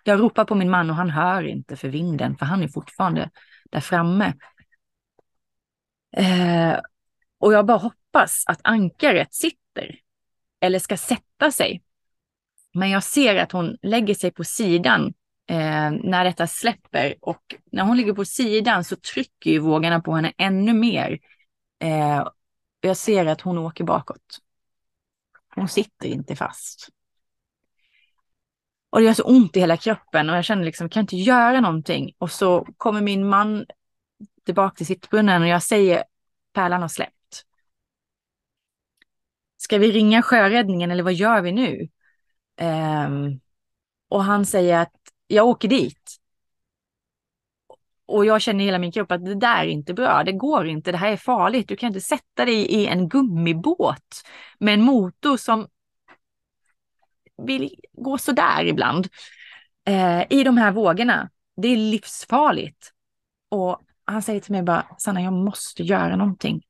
jag 0.03 0.19
ropar 0.19 0.45
på 0.45 0.55
min 0.55 0.69
man 0.69 0.89
och 0.89 0.95
han 0.95 1.09
hör 1.09 1.43
inte 1.43 1.75
för 1.75 1.89
vinden, 1.89 2.37
för 2.37 2.45
han 2.45 2.63
är 2.63 2.67
fortfarande 2.67 3.29
där 3.71 3.79
framme. 3.79 4.33
Eh, 6.17 6.79
och 7.37 7.53
jag 7.53 7.65
bara 7.65 7.77
hoppas 7.77 8.43
att 8.47 8.59
ankaret 8.63 9.33
sitter 9.33 9.99
eller 10.59 10.79
ska 10.79 10.97
sätta 10.97 11.51
sig. 11.51 11.83
Men 12.73 12.89
jag 12.89 13.03
ser 13.03 13.35
att 13.35 13.51
hon 13.51 13.77
lägger 13.81 14.13
sig 14.13 14.31
på 14.31 14.43
sidan 14.43 15.13
eh, 15.47 15.91
när 15.91 16.23
detta 16.23 16.47
släpper 16.47 17.15
och 17.21 17.55
när 17.71 17.83
hon 17.83 17.97
ligger 17.97 18.13
på 18.13 18.25
sidan 18.25 18.83
så 18.83 18.95
trycker 18.95 19.51
ju 19.51 19.59
vågorna 19.59 20.01
på 20.01 20.15
henne 20.15 20.33
ännu 20.37 20.73
mer. 20.73 21.19
Eh, 21.79 22.27
Jag 22.81 22.97
ser 22.97 23.25
att 23.25 23.41
hon 23.41 23.57
åker 23.57 23.83
bakåt. 23.83 24.39
Hon 25.55 25.67
sitter 25.67 26.07
inte 26.07 26.35
fast. 26.35 26.89
Och 28.97 29.01
det 29.01 29.07
gör 29.07 29.13
så 29.13 29.23
ont 29.23 29.57
i 29.57 29.59
hela 29.59 29.77
kroppen 29.77 30.29
och 30.29 30.37
jag 30.37 30.45
känner 30.45 30.63
liksom, 30.63 30.89
kan 30.89 30.99
jag 30.99 31.03
inte 31.03 31.15
göra 31.15 31.61
någonting? 31.61 32.13
Och 32.17 32.31
så 32.31 32.67
kommer 32.77 33.01
min 33.01 33.29
man 33.29 33.65
tillbaka 34.45 34.75
till 34.75 34.85
sittbrunnen 34.85 35.41
och 35.41 35.47
jag 35.47 35.63
säger, 35.63 36.03
pärlan 36.53 36.81
har 36.81 36.87
släppt. 36.87 37.45
Ska 39.57 39.77
vi 39.77 39.91
ringa 39.91 40.21
sjöräddningen 40.21 40.91
eller 40.91 41.03
vad 41.03 41.13
gör 41.13 41.41
vi 41.41 41.51
nu? 41.51 41.87
Um, 42.61 43.39
och 44.09 44.23
han 44.23 44.45
säger 44.45 44.79
att 44.79 44.95
jag 45.27 45.47
åker 45.47 45.67
dit. 45.67 46.17
Och 48.05 48.25
jag 48.25 48.41
känner 48.41 48.63
i 48.63 48.65
hela 48.65 48.79
min 48.79 48.91
kropp 48.91 49.11
att 49.11 49.25
det 49.25 49.35
där 49.35 49.63
är 49.63 49.67
inte 49.67 49.93
bra, 49.93 50.23
det 50.23 50.31
går 50.31 50.67
inte, 50.67 50.91
det 50.91 50.97
här 50.97 51.11
är 51.11 51.17
farligt. 51.17 51.67
Du 51.67 51.75
kan 51.75 51.87
inte 51.87 52.01
sätta 52.01 52.45
dig 52.45 52.55
i 52.55 52.87
en 52.87 53.09
gummibåt 53.09 54.23
med 54.59 54.73
en 54.73 54.81
motor 54.81 55.37
som 55.37 55.67
vill 57.37 57.75
gå 57.93 58.17
sådär 58.17 58.65
ibland. 58.65 59.07
Eh, 59.85 60.23
I 60.29 60.43
de 60.43 60.57
här 60.57 60.71
vågorna. 60.71 61.29
Det 61.61 61.67
är 61.67 61.77
livsfarligt. 61.77 62.91
Och 63.49 63.81
han 64.05 64.21
säger 64.21 64.39
till 64.39 64.51
mig 64.51 64.63
bara, 64.63 64.85
Sanna, 64.97 65.21
jag 65.21 65.33
måste 65.33 65.83
göra 65.83 66.15
någonting. 66.15 66.61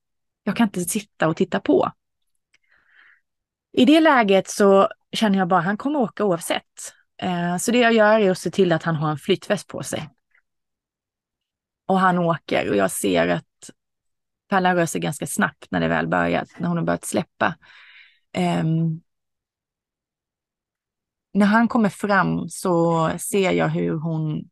Jag 0.44 0.56
kan 0.56 0.68
inte 0.68 0.82
sitta 0.82 1.28
och 1.28 1.38
titta 1.38 1.60
på. 1.60 1.92
I 3.72 3.86
det 3.86 4.00
läget 4.00 4.50
så 4.50 4.90
känner 5.12 5.40
jag 5.40 5.48
bara, 5.48 5.62
han 5.62 5.78
kommer 5.78 6.00
åka 6.00 6.26
oavsett. 6.26 6.94
Eh, 7.22 7.58
så 7.58 7.72
det 7.72 7.80
jag 7.80 7.94
gör 7.94 8.20
är 8.20 8.32
att 8.32 8.38
se 8.38 8.52
till 8.52 8.72
att 8.72 8.84
han 8.84 8.96
har 8.96 9.12
en 9.12 9.18
flytväst 9.18 9.68
på 9.68 9.84
sig. 9.84 10.10
Och 11.88 12.00
han 12.00 12.18
åker 12.18 12.70
och 12.70 12.76
jag 12.76 12.92
ser 12.92 13.28
att 13.28 13.44
Pärlan 14.50 14.76
rör 14.76 14.86
sig 14.86 15.02
ganska 15.02 15.28
snabbt 15.28 15.68
när 15.72 15.80
det 15.80 15.88
väl 15.88 16.08
börjat, 16.08 16.50
när 16.58 16.68
hon 16.68 16.78
har 16.78 16.84
börjat 16.84 17.06
släppa. 17.06 17.56
Um, 18.38 19.02
när 21.38 21.46
han 21.46 21.68
kommer 21.68 21.90
fram 21.90 22.50
så 22.50 23.10
ser 23.20 23.52
jag 23.52 23.68
hur 23.68 23.94
hon 23.94 24.50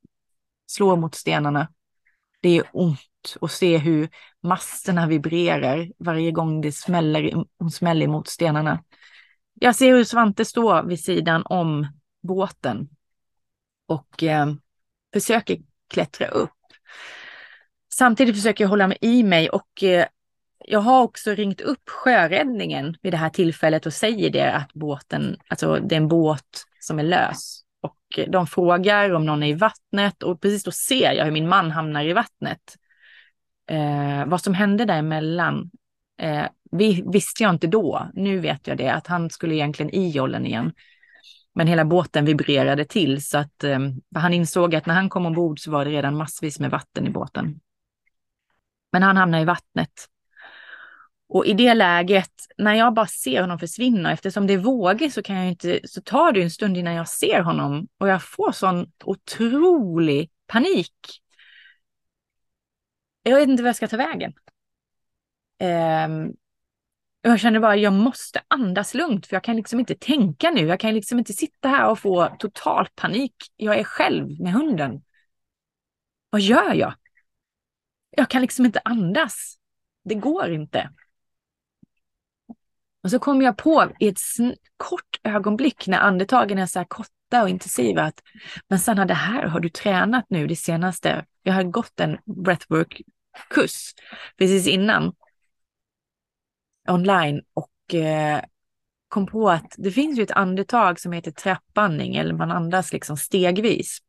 slår 0.68 0.98
mot 0.98 1.15
stenarna. 1.15 1.68
Det 2.42 2.58
är 2.58 2.63
ont 2.74 3.38
att 3.42 3.51
se 3.51 3.77
hur 3.77 4.10
masterna 4.44 5.08
vibrerar 5.08 5.92
varje 5.98 6.32
gång 6.32 6.62
det 6.62 6.72
smäller, 6.72 7.46
hon 7.60 7.72
smäller 7.72 8.08
mot 8.08 8.27
stenarna. 8.27 8.84
Jag 9.54 9.75
ser 9.75 9.92
hur 9.92 10.04
Svante 10.04 10.46
står 10.46 10.84
vid 10.84 11.00
sidan 11.00 11.44
om 11.46 11.88
båten 12.22 12.89
och 13.88 14.24
eh, 14.24 14.54
försöker 15.13 15.58
klättra 15.89 16.27
upp. 16.27 16.51
Samtidigt 17.94 18.36
försöker 18.36 18.63
jag 18.63 18.70
hålla 18.70 18.88
mig 18.88 18.98
i 19.01 19.24
mig 19.24 19.50
och 19.50 19.84
eh, 19.84 20.06
jag 20.68 20.80
har 20.80 21.04
också 21.04 21.32
ringt 21.32 21.62
upp 21.62 21.89
sjöräddningen 21.89 22.98
vid 23.01 23.13
det 23.13 23.18
här 23.18 23.30
tillfället 23.30 23.86
och 23.86 23.94
säger 23.94 24.30
det 24.30 24.54
att 24.54 24.74
båten, 24.74 25.38
alltså 25.48 25.80
det 25.80 25.96
är 25.96 25.98
en 25.98 26.08
båt 26.08 26.65
som 26.86 27.00
är 27.00 27.04
lös. 27.04 27.62
Och 27.82 28.20
de 28.27 28.48
frågar 28.48 29.13
om 29.13 29.25
någon 29.25 29.44
är 29.44 29.48
i 29.48 29.54
vattnet 29.54 30.24
och 30.24 30.42
precis 30.42 30.63
då 30.63 30.72
ser 30.72 31.12
jag 31.12 31.25
hur 31.25 31.32
min 31.32 31.50
man 31.50 31.72
hamnar 31.72 32.04
i 32.04 32.13
vattnet. 32.13 32.62
Eh, 33.70 34.25
vad 34.25 34.42
som 34.42 34.54
hände 34.54 34.86
däremellan 34.86 35.72
eh, 36.22 36.46
vi, 36.72 37.04
visste 37.12 37.44
jag 37.44 37.54
inte 37.54 37.68
då. 37.68 38.10
Nu 38.13 38.39
vet 38.39 38.68
jag 38.68 38.77
det, 38.77 38.89
att 38.89 39.08
han 39.08 39.30
skulle 39.30 39.56
egentligen 39.56 39.96
i 39.96 40.10
jollen 40.10 40.46
igen. 40.46 40.74
Men 41.54 41.68
hela 41.68 41.86
båten 41.86 42.25
vibrerade 42.25 42.86
till 42.86 43.25
så 43.25 43.38
att 43.38 43.63
eh, 43.63 43.80
han 44.15 44.34
insåg 44.34 44.75
att 44.75 44.86
när 44.86 44.94
han 44.94 45.10
kom 45.10 45.25
ombord 45.25 45.60
så 45.60 45.72
var 45.72 45.86
det 45.86 45.92
redan 45.92 46.18
massvis 46.18 46.60
med 46.60 46.72
vatten 46.72 47.08
i 47.08 47.10
båten. 47.10 47.60
Men 48.92 49.04
han 49.04 49.18
hamnade 49.18 49.44
i 49.44 49.46
vattnet. 49.46 50.10
Och 51.36 51.46
i 51.46 51.54
det 51.54 51.74
läget, 51.74 52.32
när 52.58 52.74
jag 52.74 52.94
bara 52.94 53.08
ser 53.08 53.42
honom 53.42 53.60
försvinna, 53.60 54.12
eftersom 54.12 54.48
det 54.48 54.54
är 54.54 54.58
vågor 54.58 55.10
så 55.10 55.24
kan 55.24 55.36
jag 55.36 55.48
inte, 55.48 55.80
så 55.88 56.01
tar 56.01 56.32
det 56.32 56.42
en 56.42 56.51
stund 56.51 56.77
innan 56.77 56.94
jag 56.94 57.10
ser 57.10 57.42
honom 57.42 57.88
och 57.98 58.08
jag 58.08 58.24
får 58.24 58.51
sån 58.51 58.92
otrolig 59.04 60.32
panik. 60.48 60.94
Jag 63.24 63.36
vet 63.36 63.50
inte 63.50 63.63
vad 63.63 63.68
jag 63.68 63.75
ska 63.75 63.88
ta 63.88 63.98
vägen. 63.98 64.34
Um, 65.63 66.34
jag 67.22 67.39
känner 67.39 67.60
bara, 67.60 67.75
jag 67.75 67.94
måste 67.94 68.42
andas 68.48 68.94
lugnt 68.94 69.27
för 69.27 69.36
jag 69.36 69.44
kan 69.44 69.56
liksom 69.56 69.80
inte 69.80 69.96
tänka 69.96 70.51
nu. 70.51 70.68
Jag 70.68 70.80
kan 70.80 70.94
liksom 70.94 71.20
inte 71.20 71.34
sitta 71.34 71.70
här 71.70 71.89
och 71.89 72.00
få 72.00 72.36
total 72.39 72.88
panik. 72.96 73.36
Jag 73.56 73.80
är 73.80 73.84
själv 73.84 74.42
med 74.42 74.54
hunden. 74.54 75.04
Vad 76.30 76.42
gör 76.42 76.74
jag? 76.74 76.94
Jag 78.10 78.30
kan 78.30 78.42
liksom 78.42 78.65
inte 78.65 78.82
andas. 78.84 79.58
Det 80.04 80.15
går 80.15 80.51
inte. 80.51 80.89
Och 83.06 83.12
så 83.12 83.20
kom 83.20 83.42
jag 83.42 83.58
på 83.58 83.92
i 84.00 84.08
ett 84.08 84.20
kort 84.78 85.20
ögonblick 85.24 85.88
när 85.88 85.98
andetagen 85.98 86.58
är 86.58 86.66
så 86.66 86.80
här 86.80 86.86
korta 86.86 87.44
och 87.44 87.50
intensiva 87.50 88.04
att 88.04 88.22
men 88.68 88.80
Sanna, 88.80 89.06
det 89.06 89.14
här 89.14 89.44
har 89.44 89.60
du 89.60 89.70
tränat 89.70 90.26
nu 90.30 90.48
det 90.48 90.56
senaste. 90.56 91.26
Jag 91.44 91.54
har 91.54 91.64
gått 91.64 92.00
en 92.00 92.18
breathwork-kurs 92.26 93.94
precis 94.38 94.68
innan 94.68 95.14
online 96.88 97.42
och 97.54 97.96
eh, 97.96 98.42
kom 99.08 99.26
på 99.26 99.50
att 99.50 99.76
det 99.78 99.92
finns 99.92 100.20
ju 100.20 100.24
ett 100.24 100.32
andetag 100.32 101.00
som 101.00 101.12
heter 101.12 101.32
trappandning 101.32 102.16
eller 102.16 102.34
man 102.34 102.52
andas 102.52 102.94
liksom 102.94 103.18
stegvis. 103.18 104.00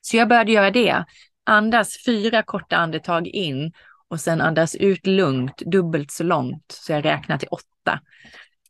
Så 0.00 0.16
jag 0.16 0.28
började 0.28 0.52
göra 0.52 0.70
det. 0.70 1.04
Andas 1.44 2.04
fyra 2.06 2.42
korta 2.42 2.76
andetag 2.76 3.26
in 3.26 3.72
och 4.08 4.20
sen 4.20 4.40
andas 4.40 4.74
ut 4.74 5.06
lugnt, 5.06 5.56
dubbelt 5.56 6.10
så 6.10 6.24
långt, 6.24 6.72
så 6.72 6.92
jag 6.92 7.04
räknar 7.04 7.38
till 7.38 7.48
åtta. 7.50 7.71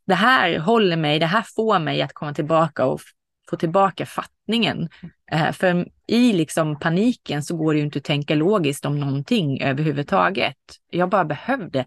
Det 0.05 0.15
här 0.15 0.59
håller 0.59 0.97
mig, 0.97 1.19
det 1.19 1.25
här 1.25 1.45
får 1.55 1.79
mig 1.79 2.01
att 2.01 2.13
komma 2.13 2.33
tillbaka 2.33 2.85
och 2.85 3.01
få 3.49 3.55
tillbaka 3.55 4.05
fattningen. 4.05 4.89
Eh, 5.31 5.51
för 5.51 5.87
i 6.07 6.33
liksom 6.33 6.79
paniken 6.79 7.43
så 7.43 7.57
går 7.57 7.73
det 7.73 7.79
ju 7.79 7.85
inte 7.85 7.99
att 7.99 8.03
tänka 8.05 8.35
logiskt 8.35 8.85
om 8.85 8.99
någonting 8.99 9.61
överhuvudtaget. 9.61 10.57
Jag 10.89 11.09
bara 11.09 11.25
behövde 11.25 11.85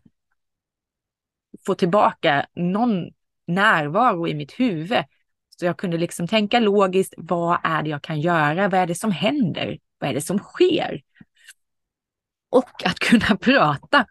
få 1.67 1.75
tillbaka 1.75 2.47
någon 2.55 3.11
närvaro 3.47 4.29
i 4.29 4.35
mitt 4.35 4.61
huvud. 4.61 5.05
Så 5.59 5.65
jag 5.65 5.77
kunde 5.77 5.99
liksom 5.99 6.29
tänka 6.29 6.61
logiskt, 6.61 7.15
vad 7.17 7.59
är 7.63 7.83
det 7.83 7.91
jag 7.91 8.03
kan 8.03 8.21
göra? 8.21 8.69
Vad 8.69 8.81
är 8.81 8.87
det 8.87 8.95
som 8.95 9.13
händer? 9.13 9.79
Vad 9.99 10.11
är 10.11 10.15
det 10.15 10.21
som 10.21 10.39
sker? 10.39 11.03
Och 12.51 12.85
att 12.85 12.99
kunna 12.99 13.37
prata 13.41 14.07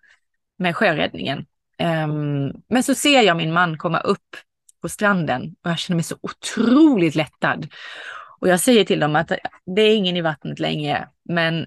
med 0.57 0.75
sjöräddningen. 0.75 1.45
Um, 1.79 2.53
men 2.67 2.83
så 2.83 2.95
ser 2.95 3.21
jag 3.21 3.37
min 3.37 3.53
man 3.53 3.77
komma 3.77 3.99
upp 3.99 4.35
på 4.81 4.89
stranden 4.89 5.55
och 5.63 5.69
jag 5.69 5.79
känner 5.79 5.95
mig 5.95 6.03
så 6.03 6.17
otroligt 6.21 7.15
lättad. 7.15 7.67
Och 8.39 8.47
jag 8.47 8.59
säger 8.59 8.85
till 8.85 8.99
dem 8.99 9.15
att 9.15 9.31
det 9.75 9.81
är 9.81 9.95
ingen 9.95 10.17
i 10.17 10.21
vattnet 10.21 10.59
längre, 10.59 11.09
men 11.23 11.65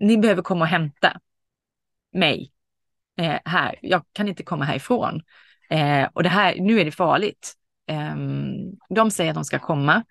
ni 0.00 0.18
behöver 0.18 0.42
komma 0.42 0.64
och 0.64 0.68
hämta 0.68 1.20
mig 2.12 2.52
eh, 3.18 3.38
här. 3.44 3.78
Jag 3.82 4.04
kan 4.12 4.28
inte 4.28 4.42
komma 4.42 4.64
härifrån. 4.64 5.22
Eh, 5.70 6.08
och 6.12 6.22
det 6.22 6.28
här, 6.28 6.56
nu 6.60 6.80
är 6.80 6.84
det 6.84 6.92
farligt. 6.92 7.54
Eh, 7.86 8.16
de 8.88 9.10
säger 9.10 9.30
att 9.30 9.34
de 9.34 9.44
ska 9.44 9.58
komma. 9.58 10.04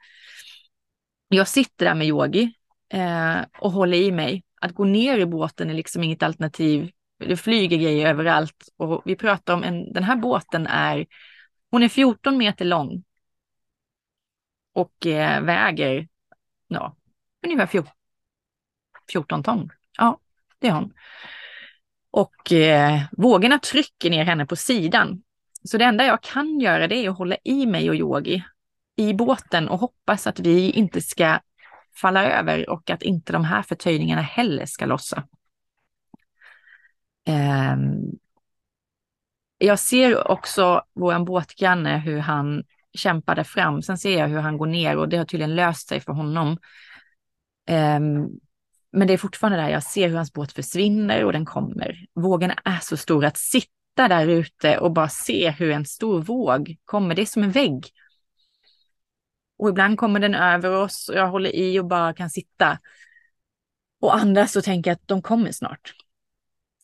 Jag 1.28 1.48
sitter 1.48 1.86
där 1.86 1.96
med 1.96 2.08
yogi 2.08 2.54
eh, 2.94 3.38
och 3.60 3.72
håller 3.72 3.98
i 3.98 4.12
mig. 4.12 4.44
Att 4.62 4.74
gå 4.74 4.84
ner 4.84 5.18
i 5.18 5.26
båten 5.26 5.70
är 5.70 5.74
liksom 5.74 6.04
inget 6.04 6.24
alternativ. 6.24 6.92
Det 7.20 7.38
flyger 7.38 7.78
grejer 7.78 8.10
överallt 8.10 8.70
och 8.78 9.02
vi 9.06 9.16
pratar 9.16 9.54
om 9.54 9.64
en, 9.64 9.94
den 9.94 10.04
här 10.04 10.16
båten 10.16 10.68
är, 10.68 11.06
hon 11.72 11.84
är 11.84 11.90
14 11.90 12.38
meter 12.38 12.66
lång 12.66 13.04
och 14.74 15.06
eh, 15.06 15.44
väger 15.44 16.08
ja, 16.68 16.96
ungefär 17.46 17.66
14, 17.66 17.92
14 19.12 19.44
ton. 19.44 19.70
Ja, 19.98 20.20
det 20.60 20.68
är 20.68 20.72
hon. 20.72 20.94
Och 22.12 22.52
eh, 22.52 23.02
vågorna 23.12 23.60
trycker 23.60 24.10
ner 24.10 24.26
henne 24.26 24.46
på 24.46 24.56
sidan. 24.56 25.24
Så 25.64 25.78
det 25.78 25.86
enda 25.86 26.06
jag 26.06 26.24
kan 26.24 26.60
göra 26.60 26.88
det 26.88 26.96
är 26.96 27.10
att 27.10 27.18
hålla 27.18 27.38
i 27.44 27.66
mig 27.66 27.90
och 27.90 27.96
Yogi 27.96 28.44
i 28.96 29.14
båten 29.14 29.70
och 29.70 29.80
hoppas 29.80 30.28
att 30.28 30.40
vi 30.40 30.72
inte 30.72 31.02
ska 31.02 31.40
falla 31.96 32.32
över 32.32 32.70
och 32.70 32.90
att 32.90 33.04
inte 33.04 33.34
de 33.34 33.44
här 33.44 33.62
förtöjningarna 33.62 34.22
heller 34.22 34.66
ska 34.66 34.86
lossa. 34.86 35.24
Eh, 37.30 37.78
jag 39.58 39.80
ser 39.80 40.32
också 40.32 40.84
vår 40.94 41.26
båtgranne 41.26 41.98
hur 41.98 42.20
han 42.20 42.64
kämpade 42.94 43.44
fram. 43.44 43.82
Sen 43.82 43.98
ser 43.98 44.20
jag 44.20 44.28
hur 44.28 44.40
han 44.40 44.58
går 44.58 44.68
ner 44.68 44.98
och 44.98 45.10
det 45.10 45.18
har 45.18 45.26
tydligen 45.26 45.56
löst 45.56 45.88
sig 45.88 46.00
för 46.00 46.14
honom. 46.14 46.58
Eh, 47.68 48.00
men 48.92 49.08
det 49.08 49.14
är 49.14 49.18
fortfarande 49.18 49.58
där 49.58 49.70
jag 49.70 49.84
ser 49.84 50.10
hur 50.10 50.16
hans 50.16 50.34
båt 50.34 50.52
försvinner 50.52 51.24
och 51.24 51.34
den 51.34 51.46
kommer. 51.46 52.06
Vågorna 52.14 52.54
är 52.66 52.80
så 52.82 52.98
stora 52.98 53.28
att 53.28 53.38
sitta 53.38 54.08
där 54.08 54.28
ute 54.28 54.80
och 54.80 54.92
bara 54.92 55.10
se 55.10 55.50
hur 55.50 55.72
en 55.72 55.86
stor 55.86 56.22
våg 56.22 56.76
kommer. 56.86 57.16
Det 57.16 57.22
är 57.22 57.26
som 57.26 57.44
en 57.44 57.52
vägg. 57.52 57.88
Och 59.58 59.70
ibland 59.70 59.98
kommer 59.98 60.20
den 60.20 60.36
över 60.36 60.72
oss 60.72 61.10
och 61.10 61.16
jag 61.16 61.28
håller 61.28 61.56
i 61.56 61.80
och 61.80 61.86
bara 61.86 62.14
kan 62.14 62.30
sitta 62.30 62.80
och 64.02 64.16
andas 64.16 64.56
och 64.56 64.64
tänka 64.64 64.92
att 64.92 65.08
de 65.08 65.22
kommer 65.22 65.52
snart. 65.52 65.94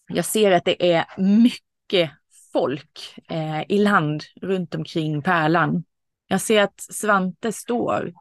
Jag 0.08 0.26
ser 0.26 0.52
att 0.52 0.66
det 0.66 0.92
är 0.92 1.06
mycket 1.18 2.12
folk 2.54 3.20
eh, 3.30 3.62
i 3.70 3.78
land 3.78 4.24
runt 4.42 4.76
omkring 4.76 5.22
pärlan. 5.22 5.84
Jag 6.28 6.42
ser 6.42 6.62
att 6.62 6.80
Svante 6.80 7.52
står 7.52 8.14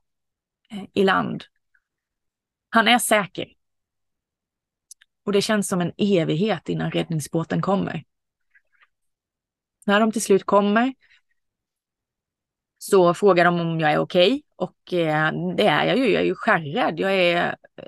eh, 0.70 0.84
i 0.92 1.04
land. 1.04 1.44
Han 2.68 2.88
är 2.88 2.98
säker. 2.98 3.52
Och 5.24 5.32
det 5.32 5.42
känns 5.42 5.68
som 5.68 5.80
en 5.80 5.92
evighet 5.96 6.68
innan 6.68 6.90
räddningsbåten 6.90 7.62
kommer. 7.62 8.04
När 9.86 10.00
de 10.00 10.12
till 10.12 10.22
slut 10.22 10.44
kommer 10.44 10.94
så 12.78 13.14
frågar 13.14 13.44
de 13.44 13.60
om 13.60 13.80
jag 13.80 13.92
är 13.92 13.98
okej 13.98 14.28
okay. 14.28 14.42
och 14.56 14.92
eh, 14.92 15.32
det 15.56 15.66
är 15.66 15.84
jag 15.86 15.96
ju. 15.96 16.10
Jag 16.10 16.22
är 16.22 16.26
ju 16.26 16.34
skärrad. 16.34 17.00
Jag 17.00 17.14
är 17.14 17.56
eh, 17.76 17.84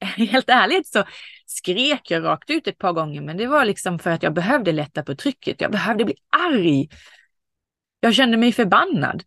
helt 0.16 0.50
ärligt 0.50 0.86
så 0.86 1.04
skrek 1.46 2.10
jag 2.10 2.24
rakt 2.24 2.50
ut 2.50 2.66
ett 2.66 2.78
par 2.78 2.92
gånger, 2.92 3.22
men 3.22 3.36
det 3.36 3.46
var 3.46 3.64
liksom 3.64 3.98
för 3.98 4.10
att 4.10 4.22
jag 4.22 4.34
behövde 4.34 4.72
lätta 4.72 5.02
på 5.02 5.14
trycket. 5.14 5.60
Jag 5.60 5.72
behövde 5.72 6.04
bli 6.04 6.14
arg. 6.50 6.88
Jag 8.00 8.14
kände 8.14 8.36
mig 8.36 8.52
förbannad. 8.52 9.22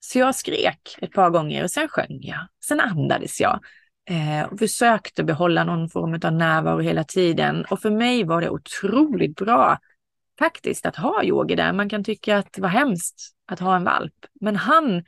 Så 0.00 0.18
jag 0.18 0.34
skrek 0.34 0.96
ett 0.98 1.12
par 1.12 1.30
gånger 1.30 1.64
och 1.64 1.70
sen 1.70 1.88
sjöng 1.88 2.18
jag. 2.20 2.48
Sen 2.64 2.80
andades 2.80 3.40
jag 3.40 3.60
eh, 4.10 4.52
och 4.52 4.58
försökte 4.58 5.24
behålla 5.24 5.64
någon 5.64 5.88
form 5.88 6.20
av 6.24 6.32
närvaro 6.32 6.80
hela 6.80 7.04
tiden. 7.04 7.64
Och 7.64 7.80
för 7.80 7.90
mig 7.90 8.24
var 8.24 8.40
det 8.40 8.50
otroligt 8.50 9.36
bra 9.36 9.78
faktiskt 10.38 10.86
att 10.86 10.96
ha 10.96 11.24
yogi 11.24 11.54
där. 11.54 11.72
Man 11.72 11.88
kan 11.88 12.04
tycka 12.04 12.38
att 12.38 12.52
det 12.52 12.62
var 12.62 12.68
hemskt 12.68 13.34
att 13.46 13.60
ha 13.60 13.76
en 13.76 13.84
valp, 13.84 14.14
men 14.40 14.56
han 14.56 15.04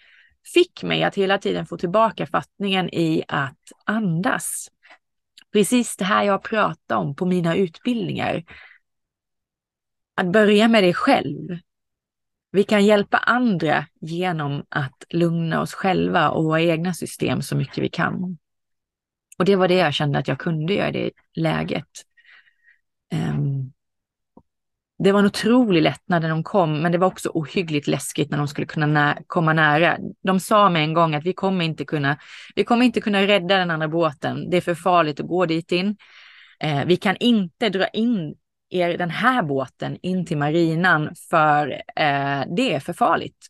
fick 0.54 0.82
mig 0.82 1.02
att 1.02 1.14
hela 1.14 1.38
tiden 1.38 1.66
få 1.66 1.76
tillbaka 1.76 2.26
fattningen 2.26 2.94
i 2.94 3.22
att 3.28 3.72
andas. 3.84 4.68
Precis 5.52 5.96
det 5.96 6.04
här 6.04 6.24
jag 6.24 6.42
pratar 6.42 6.96
om 6.96 7.14
på 7.14 7.26
mina 7.26 7.56
utbildningar. 7.56 8.44
Att 10.14 10.32
börja 10.32 10.68
med 10.68 10.84
dig 10.84 10.94
själv. 10.94 11.58
Vi 12.50 12.64
kan 12.64 12.84
hjälpa 12.84 13.16
andra 13.16 13.86
genom 14.00 14.64
att 14.68 15.04
lugna 15.08 15.60
oss 15.60 15.74
själva 15.74 16.30
och 16.30 16.44
våra 16.44 16.60
egna 16.60 16.94
system 16.94 17.42
så 17.42 17.56
mycket 17.56 17.78
vi 17.78 17.88
kan. 17.88 18.38
Och 19.38 19.44
det 19.44 19.56
var 19.56 19.68
det 19.68 19.74
jag 19.74 19.94
kände 19.94 20.18
att 20.18 20.28
jag 20.28 20.38
kunde 20.38 20.74
göra 20.74 20.88
i 20.88 20.92
det 20.92 21.10
läget. 21.40 21.88
Um, 23.12 23.72
det 25.02 25.12
var 25.12 25.18
en 25.18 25.26
otrolig 25.26 25.82
lättnad 25.82 26.22
när 26.22 26.28
de 26.28 26.44
kom, 26.44 26.82
men 26.82 26.92
det 26.92 26.98
var 26.98 27.06
också 27.06 27.28
ohyggligt 27.28 27.86
läskigt 27.86 28.30
när 28.30 28.38
de 28.38 28.48
skulle 28.48 28.66
kunna 28.66 28.86
nä 28.86 29.18
komma 29.26 29.52
nära. 29.52 29.98
De 30.22 30.40
sa 30.40 30.70
med 30.70 30.82
en 30.82 30.94
gång 30.94 31.14
att 31.14 31.24
vi 31.24 31.32
kommer 31.32 31.64
inte 31.64 31.84
kunna, 31.84 32.18
vi 32.54 32.64
kommer 32.64 32.84
inte 32.84 33.00
kunna 33.00 33.22
rädda 33.22 33.56
den 33.56 33.70
andra 33.70 33.88
båten. 33.88 34.50
Det 34.50 34.56
är 34.56 34.60
för 34.60 34.74
farligt 34.74 35.20
att 35.20 35.26
gå 35.26 35.46
dit 35.46 35.72
in. 35.72 35.96
Eh, 36.60 36.84
vi 36.84 36.96
kan 36.96 37.16
inte 37.16 37.68
dra 37.68 37.88
in 37.88 38.34
er, 38.70 38.98
den 38.98 39.10
här 39.10 39.42
båten 39.42 39.98
in 40.02 40.26
till 40.26 40.38
marinan 40.38 41.14
för 41.30 41.70
eh, 41.96 42.44
det 42.56 42.74
är 42.74 42.80
för 42.80 42.92
farligt. 42.92 43.46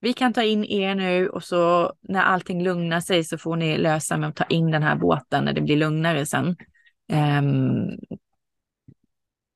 Vi 0.00 0.12
kan 0.12 0.32
ta 0.32 0.42
in 0.42 0.64
er 0.64 0.94
nu 0.94 1.28
och 1.28 1.44
så 1.44 1.92
när 2.00 2.22
allting 2.22 2.64
lugnar 2.64 3.00
sig 3.00 3.24
så 3.24 3.38
får 3.38 3.56
ni 3.56 3.78
lösa 3.78 4.16
med 4.16 4.28
att 4.28 4.36
ta 4.36 4.44
in 4.44 4.70
den 4.70 4.82
här 4.82 4.96
båten 4.96 5.44
när 5.44 5.52
det 5.52 5.60
blir 5.60 5.76
lugnare 5.76 6.26
sen. 6.26 6.56
Um, 7.12 8.18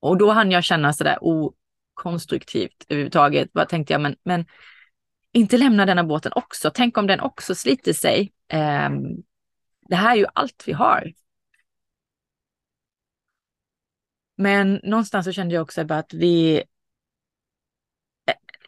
och 0.01 0.19
då 0.19 0.31
hann 0.31 0.51
jag 0.51 0.65
känna 0.65 0.93
sådär 0.93 1.19
okonstruktivt 1.21 2.87
överhuvudtaget. 2.89 3.49
Vad 3.53 3.69
tänkte 3.69 3.93
jag, 3.93 4.01
men, 4.01 4.17
men 4.23 4.47
inte 5.33 5.57
lämna 5.57 5.87
denna 5.87 6.05
båten 6.05 6.33
också. 6.35 6.71
Tänk 6.75 6.99
om 6.99 7.07
den 7.07 7.21
också 7.21 7.55
sliter 7.55 7.93
sig. 7.93 8.33
Um, 8.53 9.23
det 9.89 9.97
här 9.97 10.13
är 10.13 10.17
ju 10.17 10.27
allt 10.35 10.63
vi 10.67 10.73
har. 10.73 11.13
Men 14.37 14.81
någonstans 14.83 15.27
så 15.27 15.33
kände 15.33 15.55
jag 15.55 15.63
också 15.63 15.85
bara 15.85 15.99
att 15.99 16.15
vi 16.15 16.63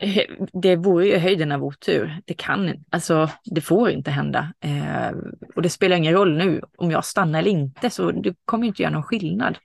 eh, 0.00 0.37
det 0.52 0.76
vore 0.76 1.06
ju 1.06 1.18
höjden 1.18 1.52
av 1.52 1.64
otur. 1.64 2.20
Det 2.24 2.35
kan 2.35 2.85
alltså, 2.90 3.30
det 3.44 3.61
får 3.61 3.90
inte 3.90 4.11
hända. 4.11 4.52
Eh, 4.61 5.11
och 5.54 5.62
det 5.62 5.70
spelar 5.70 5.96
ingen 5.96 6.14
roll 6.14 6.37
nu 6.37 6.62
om 6.76 6.90
jag 6.90 7.04
stannar 7.04 7.38
eller 7.38 7.50
inte, 7.50 7.90
så 7.90 8.11
det 8.11 8.35
kommer 8.44 8.66
inte 8.66 8.83
göra 8.83 8.92
någon 8.92 9.02
skillnad. 9.02 9.59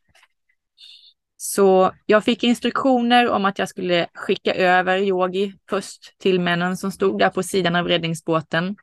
Så 1.37 1.91
jag 2.05 2.23
fick 2.23 2.43
instruktioner 2.43 3.29
om 3.29 3.45
att 3.45 3.59
jag 3.59 3.69
skulle 3.69 4.07
skicka 4.13 4.53
över 4.53 4.97
Yogi 4.97 5.53
först 5.69 6.19
till 6.19 6.39
männen 6.39 6.77
som 6.77 6.91
stod 6.91 7.19
där 7.19 7.29
på 7.29 7.43
sidan 7.43 7.75
av 7.75 7.87
räddningsbåten 7.87 8.75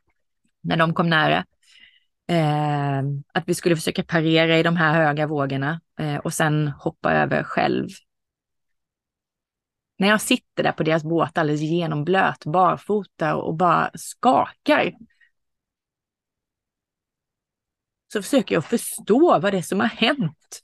när 0.61 0.77
de 0.77 0.93
kom 0.93 1.09
nära. 1.09 1.45
Eh, 2.27 3.03
att 3.33 3.43
vi 3.45 3.53
skulle 3.53 3.75
försöka 3.75 4.03
parera 4.03 4.59
i 4.59 4.63
de 4.63 4.75
här 4.75 4.93
höga 5.05 5.27
vågorna 5.27 5.81
eh, 5.99 6.17
och 6.17 6.33
sen 6.33 6.67
hoppa 6.67 7.13
över 7.13 7.43
själv. 7.43 7.89
När 9.97 10.07
jag 10.07 10.21
sitter 10.21 10.63
där 10.63 10.71
på 10.71 10.83
deras 10.83 11.03
båt 11.03 11.37
alldeles 11.37 11.61
genomblöt, 11.61 12.45
barfota 12.45 13.35
och 13.35 13.55
bara 13.55 13.91
skakar. 13.93 14.93
Så 18.13 18.21
försöker 18.21 18.55
jag 18.55 18.65
förstå 18.65 19.39
vad 19.39 19.53
det 19.53 19.57
är 19.57 19.61
som 19.61 19.79
har 19.79 19.87
hänt. 19.87 20.61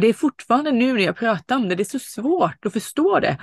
Och 0.00 0.02
det 0.02 0.08
är 0.08 0.14
fortfarande 0.14 0.72
nu 0.72 0.92
när 0.92 1.00
jag 1.00 1.16
pratar 1.16 1.56
om 1.56 1.68
det, 1.68 1.74
det 1.74 1.82
är 1.82 1.84
så 1.84 1.98
svårt 1.98 2.66
att 2.66 2.72
förstå 2.72 3.20
det. 3.20 3.38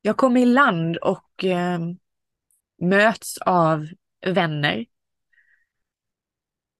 Jag 0.00 0.16
kommer 0.16 0.40
i 0.40 0.46
land 0.46 0.96
och 0.96 1.44
eh, 1.44 1.80
möts 2.82 3.38
av 3.38 3.88
vänner. 4.26 4.86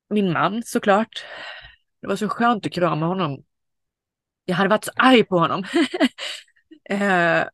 Min 0.09 0.33
man 0.33 0.63
såklart. 0.63 1.25
Det 2.01 2.07
var 2.07 2.17
så 2.17 2.29
skönt 2.29 2.67
att 2.67 2.73
krama 2.73 3.07
honom. 3.07 3.45
Jag 4.45 4.57
hade 4.57 4.69
varit 4.69 4.85
så 4.85 4.93
arg 4.97 5.25
på 5.25 5.39
honom. 5.39 5.65
eh, 6.91 7.45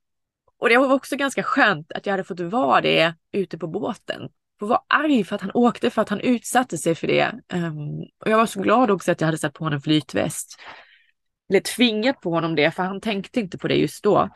och 0.57 0.69
det 0.69 0.79
var 0.79 0.93
också 0.93 1.17
ganska 1.17 1.43
skönt 1.43 1.93
att 1.93 2.07
jag 2.07 2.13
hade 2.13 2.25
fått 2.25 2.41
vara 2.41 2.81
det 2.81 3.15
ute 3.33 3.59
på 3.59 3.67
båten 3.67 4.31
och 4.63 4.69
var 4.69 4.85
arg 4.89 5.25
för 5.25 5.35
att 5.35 5.41
han 5.41 5.51
åkte, 5.55 5.91
för 5.91 6.03
att 6.03 6.09
han 6.09 6.21
utsatte 6.21 6.79
sig 6.79 6.95
för 6.95 7.07
det. 7.07 7.41
Um, 7.53 8.01
och 8.01 8.31
jag 8.31 8.37
var 8.37 8.47
så 8.47 8.61
glad 8.61 8.91
också 8.91 9.13
att 9.13 9.21
jag 9.21 9.27
hade 9.27 9.39
satt 9.39 9.55
på 9.55 9.65
honom 9.65 9.81
flytväst. 9.81 10.61
Eller 11.51 11.61
tvingat 11.61 12.21
på 12.21 12.31
honom 12.31 12.55
det, 12.55 12.71
för 12.71 12.83
han 12.83 13.01
tänkte 13.01 13.41
inte 13.41 13.59
på 13.59 13.69
det 13.69 13.75
just 13.75 14.05
då. 14.05 14.29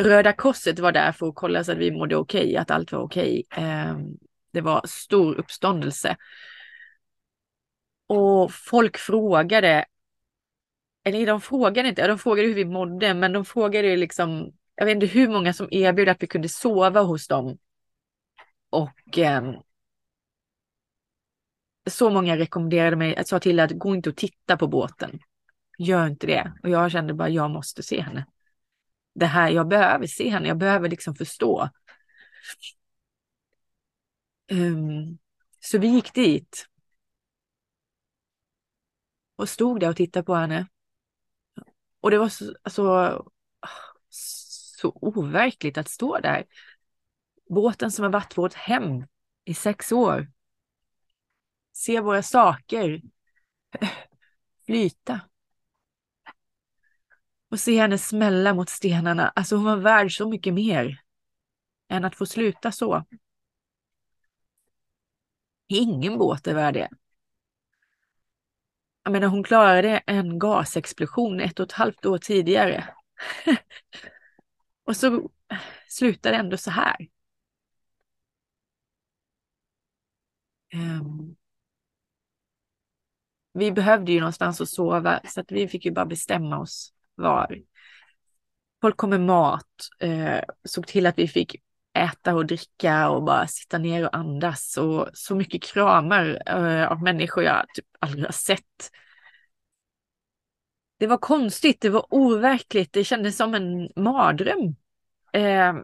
Röda 0.00 0.32
Korset 0.32 0.78
var 0.78 0.92
där 0.92 1.12
för 1.12 1.28
att 1.28 1.34
kolla 1.34 1.64
så 1.64 1.72
att 1.72 1.78
vi 1.78 1.90
mådde 1.90 2.16
okej, 2.16 2.40
okay, 2.40 2.56
att 2.56 2.70
allt 2.70 2.92
var 2.92 3.00
okej. 3.00 3.44
Okay. 3.52 3.64
Um, 3.64 4.18
det 4.52 4.60
var 4.60 4.86
stor 4.86 5.34
uppståndelse. 5.34 6.16
Och 8.06 8.52
folk 8.52 8.96
frågade, 8.96 9.84
eller 11.04 11.26
de 11.26 11.40
frågade 11.40 11.88
inte, 11.88 12.06
de 12.06 12.18
frågade 12.18 12.48
hur 12.48 12.54
vi 12.54 12.64
mådde, 12.64 13.14
men 13.14 13.32
de 13.32 13.44
frågade 13.44 13.96
liksom, 13.96 14.52
jag 14.74 14.86
vet 14.86 14.94
inte 14.94 15.06
hur 15.06 15.28
många 15.28 15.52
som 15.52 15.68
erbjöd 15.70 16.08
att 16.08 16.22
vi 16.22 16.26
kunde 16.26 16.48
sova 16.48 17.00
hos 17.00 17.28
dem 17.28 17.58
och 18.70 19.18
eh, 19.18 19.60
så 21.90 22.10
många 22.10 22.36
rekommenderade 22.38 22.96
mig, 22.96 23.16
att 23.16 23.28
sa 23.28 23.40
till 23.40 23.60
att 23.60 23.70
gå 23.70 23.94
inte 23.94 24.10
och 24.10 24.16
titta 24.16 24.56
på 24.56 24.66
båten. 24.66 25.20
Gör 25.78 26.06
inte 26.06 26.26
det. 26.26 26.52
Och 26.62 26.70
jag 26.70 26.92
kände 26.92 27.14
bara, 27.14 27.28
jag 27.28 27.50
måste 27.50 27.82
se 27.82 28.00
henne. 28.00 28.26
Det 29.14 29.26
här, 29.26 29.50
jag 29.50 29.68
behöver 29.68 30.06
se 30.06 30.28
henne, 30.28 30.48
jag 30.48 30.58
behöver 30.58 30.88
liksom 30.88 31.14
förstå. 31.14 31.70
Um, 34.50 35.18
så 35.60 35.78
vi 35.78 35.88
gick 35.88 36.14
dit. 36.14 36.66
Och 39.36 39.48
stod 39.48 39.80
där 39.80 39.88
och 39.88 39.96
tittade 39.96 40.24
på 40.24 40.34
henne. 40.34 40.66
Och 42.00 42.10
det 42.10 42.18
var 42.18 42.28
så, 42.28 42.54
alltså, 42.62 43.24
så 44.10 44.92
overkligt 44.94 45.78
att 45.78 45.88
stå 45.88 46.18
där 46.18 46.44
båten 47.48 47.90
som 47.90 48.02
har 48.02 48.12
varit 48.12 48.38
vårt 48.38 48.54
hem 48.54 49.04
i 49.44 49.54
sex 49.54 49.92
år. 49.92 50.32
Se 51.72 52.00
våra 52.00 52.22
saker 52.22 53.02
flyta. 54.66 55.20
Och 57.50 57.60
se 57.60 57.80
henne 57.80 57.98
smälla 57.98 58.54
mot 58.54 58.68
stenarna. 58.68 59.28
Alltså 59.28 59.56
hon 59.56 59.64
var 59.64 59.76
värd 59.76 60.16
så 60.16 60.28
mycket 60.28 60.54
mer 60.54 61.00
än 61.88 62.04
att 62.04 62.16
få 62.16 62.26
sluta 62.26 62.72
så. 62.72 63.04
Ingen 65.66 66.18
båt 66.18 66.46
är 66.46 66.54
värd 66.54 66.74
det. 66.74 66.88
Jag 69.02 69.12
menar, 69.12 69.28
hon 69.28 69.44
klarade 69.44 70.02
en 70.06 70.38
gasexplosion 70.38 71.40
ett 71.40 71.60
och 71.60 71.66
ett 71.66 71.72
halvt 71.72 72.06
år 72.06 72.18
tidigare. 72.18 72.94
och 74.84 74.96
så 74.96 75.30
slutar 75.88 76.30
det 76.30 76.36
ändå 76.36 76.56
så 76.56 76.70
här. 76.70 77.08
Um, 80.76 81.36
vi 83.52 83.72
behövde 83.72 84.12
ju 84.12 84.20
någonstans 84.20 84.60
att 84.60 84.68
sova 84.68 85.20
så 85.24 85.40
att 85.40 85.52
vi 85.52 85.68
fick 85.68 85.84
ju 85.84 85.90
bara 85.90 86.06
bestämma 86.06 86.58
oss 86.58 86.92
var. 87.14 87.58
Folk 88.80 88.96
kom 88.96 89.10
med 89.10 89.20
mat, 89.20 89.88
eh, 90.00 90.40
såg 90.64 90.86
till 90.86 91.06
att 91.06 91.18
vi 91.18 91.28
fick 91.28 91.56
äta 91.94 92.34
och 92.34 92.46
dricka 92.46 93.10
och 93.10 93.22
bara 93.22 93.46
sitta 93.46 93.78
ner 93.78 94.04
och 94.04 94.16
andas 94.16 94.76
och 94.76 95.08
så 95.14 95.34
mycket 95.34 95.62
kramar 95.62 96.42
eh, 96.46 96.92
av 96.92 97.02
människor 97.02 97.44
jag 97.44 97.66
typ 97.74 97.86
aldrig 98.00 98.24
har 98.24 98.32
sett. 98.32 98.90
Det 100.98 101.06
var 101.06 101.18
konstigt, 101.18 101.80
det 101.80 101.90
var 101.90 102.06
overkligt, 102.10 102.92
det 102.92 103.04
kändes 103.04 103.36
som 103.36 103.54
en 103.54 103.90
mardröm. 103.96 104.76
Eh, 105.32 105.74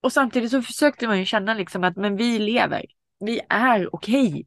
och 0.00 0.12
samtidigt 0.12 0.50
så 0.50 0.62
försökte 0.62 1.06
man 1.06 1.18
ju 1.18 1.24
känna 1.24 1.54
liksom 1.54 1.84
att 1.84 1.96
men 1.96 2.16
vi 2.16 2.38
lever, 2.38 2.84
vi 3.18 3.40
är 3.48 3.94
okej. 3.94 4.28
Okay. 4.28 4.44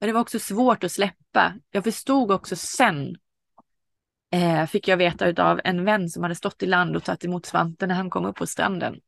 Men 0.00 0.06
det 0.06 0.12
var 0.12 0.20
också 0.20 0.38
svårt 0.38 0.84
att 0.84 0.92
släppa. 0.92 1.54
Jag 1.70 1.84
förstod 1.84 2.30
också 2.30 2.56
sen 2.56 3.16
eh, 4.32 4.66
fick 4.66 4.88
jag 4.88 4.96
veta 4.96 5.42
av 5.42 5.60
en 5.64 5.84
vän 5.84 6.08
som 6.08 6.22
hade 6.22 6.34
stått 6.34 6.62
i 6.62 6.66
land 6.66 6.96
och 6.96 7.04
tagit 7.04 7.24
emot 7.24 7.46
Svante 7.46 7.86
när 7.86 7.94
han 7.94 8.10
kom 8.10 8.24
upp 8.24 8.36
på 8.36 8.46
stranden. 8.46 9.00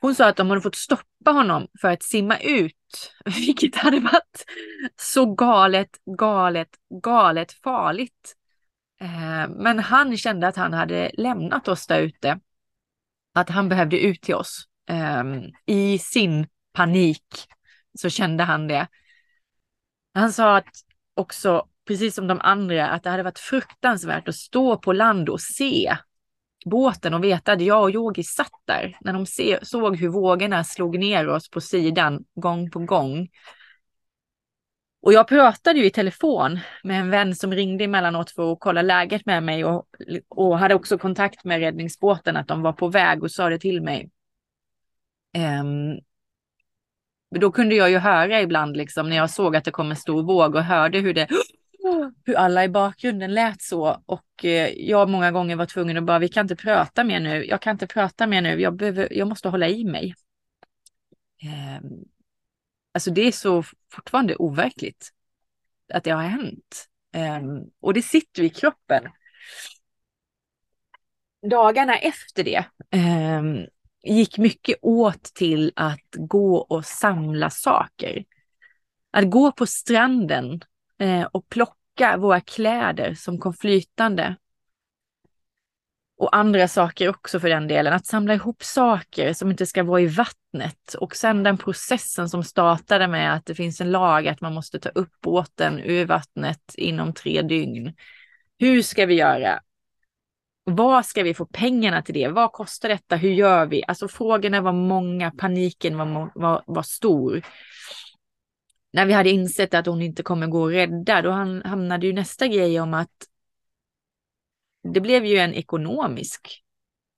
Hon 0.00 0.14
sa 0.14 0.28
att 0.28 0.36
de 0.36 0.50
hade 0.50 0.60
fått 0.60 0.74
stoppa 0.74 1.30
honom 1.30 1.66
för 1.80 1.88
att 1.88 2.02
simma 2.02 2.38
ut, 2.38 3.12
vilket 3.24 3.76
hade 3.76 4.00
varit 4.00 4.44
så 4.96 5.34
galet, 5.34 5.90
galet, 6.18 6.68
galet 7.02 7.52
farligt. 7.52 8.36
Eh, 9.00 9.48
men 9.48 9.78
han 9.78 10.16
kände 10.16 10.48
att 10.48 10.56
han 10.56 10.72
hade 10.72 11.10
lämnat 11.14 11.68
oss 11.68 11.86
där 11.86 12.00
ute. 12.00 12.40
Att 13.34 13.48
han 13.48 13.68
behövde 13.68 14.00
ut 14.00 14.22
till 14.22 14.34
oss. 14.34 14.68
Ehm, 14.86 15.42
I 15.66 15.98
sin 15.98 16.46
panik 16.72 17.24
så 17.98 18.08
kände 18.08 18.44
han 18.44 18.68
det. 18.68 18.88
Han 20.14 20.32
sa 20.32 20.56
att 20.56 20.70
också 21.14 21.66
precis 21.86 22.14
som 22.14 22.26
de 22.26 22.40
andra, 22.40 22.88
att 22.88 23.02
det 23.02 23.10
hade 23.10 23.22
varit 23.22 23.38
fruktansvärt 23.38 24.28
att 24.28 24.34
stå 24.34 24.76
på 24.76 24.92
land 24.92 25.28
och 25.28 25.40
se 25.40 25.96
båten 26.64 27.14
och 27.14 27.24
veta 27.24 27.52
att 27.52 27.60
jag 27.60 27.82
och 27.82 27.90
Yogi 27.90 28.24
satt 28.24 28.62
där. 28.64 28.96
När 29.00 29.12
de 29.12 29.26
se, 29.26 29.58
såg 29.62 29.96
hur 29.96 30.08
vågorna 30.08 30.64
slog 30.64 30.98
ner 30.98 31.28
oss 31.28 31.50
på 31.50 31.60
sidan 31.60 32.24
gång 32.34 32.70
på 32.70 32.78
gång. 32.78 33.28
Och 35.02 35.12
jag 35.12 35.28
pratade 35.28 35.78
ju 35.78 35.86
i 35.86 35.90
telefon 35.90 36.60
med 36.82 37.00
en 37.00 37.10
vän 37.10 37.34
som 37.34 37.52
ringde 37.52 37.84
emellanåt 37.84 38.30
för 38.30 38.52
att 38.52 38.60
kolla 38.60 38.82
läget 38.82 39.26
med 39.26 39.42
mig 39.42 39.64
och, 39.64 39.86
och 40.28 40.58
hade 40.58 40.74
också 40.74 40.98
kontakt 40.98 41.44
med 41.44 41.60
räddningsbåten 41.60 42.36
att 42.36 42.48
de 42.48 42.62
var 42.62 42.72
på 42.72 42.88
väg 42.88 43.22
och 43.22 43.30
sa 43.30 43.48
det 43.48 43.58
till 43.58 43.82
mig. 43.82 44.10
Um, 45.38 46.00
då 47.40 47.52
kunde 47.52 47.74
jag 47.74 47.90
ju 47.90 47.98
höra 47.98 48.40
ibland 48.40 48.76
liksom 48.76 49.08
när 49.08 49.16
jag 49.16 49.30
såg 49.30 49.56
att 49.56 49.64
det 49.64 49.70
kom 49.70 49.90
en 49.90 49.96
stor 49.96 50.22
våg 50.22 50.54
och 50.54 50.64
hörde 50.64 50.98
hur 50.98 51.14
det 51.14 51.28
hur 52.24 52.34
alla 52.34 52.64
i 52.64 52.68
bakgrunden 52.68 53.34
lät 53.34 53.62
så 53.62 54.02
och 54.06 54.44
eh, 54.44 54.68
jag 54.68 55.08
många 55.08 55.30
gånger 55.30 55.56
var 55.56 55.66
tvungen 55.66 55.96
att 55.96 56.04
bara, 56.04 56.18
vi 56.18 56.28
kan 56.28 56.44
inte 56.44 56.56
prata 56.56 57.04
mer 57.04 57.20
nu, 57.20 57.44
jag 57.44 57.62
kan 57.62 57.72
inte 57.72 57.86
prata 57.86 58.26
mer 58.26 58.42
nu, 58.42 58.60
jag, 58.60 58.76
behöver, 58.76 59.12
jag 59.12 59.28
måste 59.28 59.48
hålla 59.48 59.68
i 59.68 59.84
mig. 59.84 60.14
Ehm, 61.42 62.04
alltså 62.92 63.10
det 63.10 63.20
är 63.20 63.32
så 63.32 63.64
fortfarande 63.92 64.36
overkligt 64.36 65.10
att 65.92 66.04
det 66.04 66.10
har 66.10 66.22
hänt. 66.22 66.88
Ehm, 67.12 67.60
och 67.80 67.94
det 67.94 68.02
sitter 68.02 68.42
i 68.42 68.48
kroppen. 68.48 69.08
Dagarna 71.50 71.94
efter 71.94 72.44
det 72.44 72.64
gick 74.02 74.38
mycket 74.38 74.78
åt 74.82 75.22
till 75.22 75.72
att 75.76 76.08
gå 76.16 76.56
och 76.56 76.84
samla 76.84 77.50
saker. 77.50 78.24
Att 79.10 79.30
gå 79.30 79.52
på 79.52 79.66
stranden 79.66 80.60
eh, 80.98 81.22
och 81.22 81.48
plocka 81.48 82.16
våra 82.16 82.40
kläder 82.40 83.14
som 83.14 83.38
kom 83.38 83.54
flytande. 83.54 84.36
Och 86.18 86.36
andra 86.36 86.68
saker 86.68 87.08
också 87.08 87.40
för 87.40 87.48
den 87.48 87.68
delen. 87.68 87.92
Att 87.92 88.06
samla 88.06 88.34
ihop 88.34 88.62
saker 88.62 89.32
som 89.32 89.50
inte 89.50 89.66
ska 89.66 89.82
vara 89.82 90.00
i 90.00 90.06
vattnet. 90.06 90.94
Och 91.00 91.16
sen 91.16 91.42
den 91.42 91.58
processen 91.58 92.28
som 92.28 92.44
startade 92.44 93.08
med 93.08 93.34
att 93.34 93.46
det 93.46 93.54
finns 93.54 93.80
en 93.80 93.90
lag 93.90 94.28
att 94.28 94.40
man 94.40 94.54
måste 94.54 94.80
ta 94.80 94.88
upp 94.88 95.20
båten 95.20 95.78
ur 95.78 96.06
vattnet 96.06 96.74
inom 96.74 97.12
tre 97.12 97.42
dygn. 97.42 97.94
Hur 98.58 98.82
ska 98.82 99.06
vi 99.06 99.14
göra? 99.14 99.60
Vad 100.64 101.06
ska 101.06 101.22
vi 101.22 101.34
få 101.34 101.46
pengarna 101.46 102.02
till 102.02 102.14
det? 102.14 102.28
Vad 102.28 102.52
kostar 102.52 102.88
detta? 102.88 103.16
Hur 103.16 103.30
gör 103.30 103.66
vi? 103.66 103.84
Alltså 103.88 104.08
frågorna 104.08 104.60
var 104.60 104.72
många, 104.72 105.30
paniken 105.30 105.98
var, 105.98 106.30
var, 106.34 106.64
var 106.66 106.82
stor 106.82 107.42
när 108.92 109.06
vi 109.06 109.12
hade 109.12 109.30
insett 109.30 109.74
att 109.74 109.86
hon 109.86 110.02
inte 110.02 110.22
kommer 110.22 110.46
gå 110.46 110.66
att 110.66 110.72
rädda, 110.72 111.22
då 111.22 111.30
hamnade 111.64 112.06
ju 112.06 112.12
nästa 112.12 112.48
grej 112.48 112.80
om 112.80 112.94
att 112.94 113.28
det 114.82 115.00
blev 115.00 115.24
ju 115.24 115.38
en 115.38 115.54
ekonomisk 115.54 116.62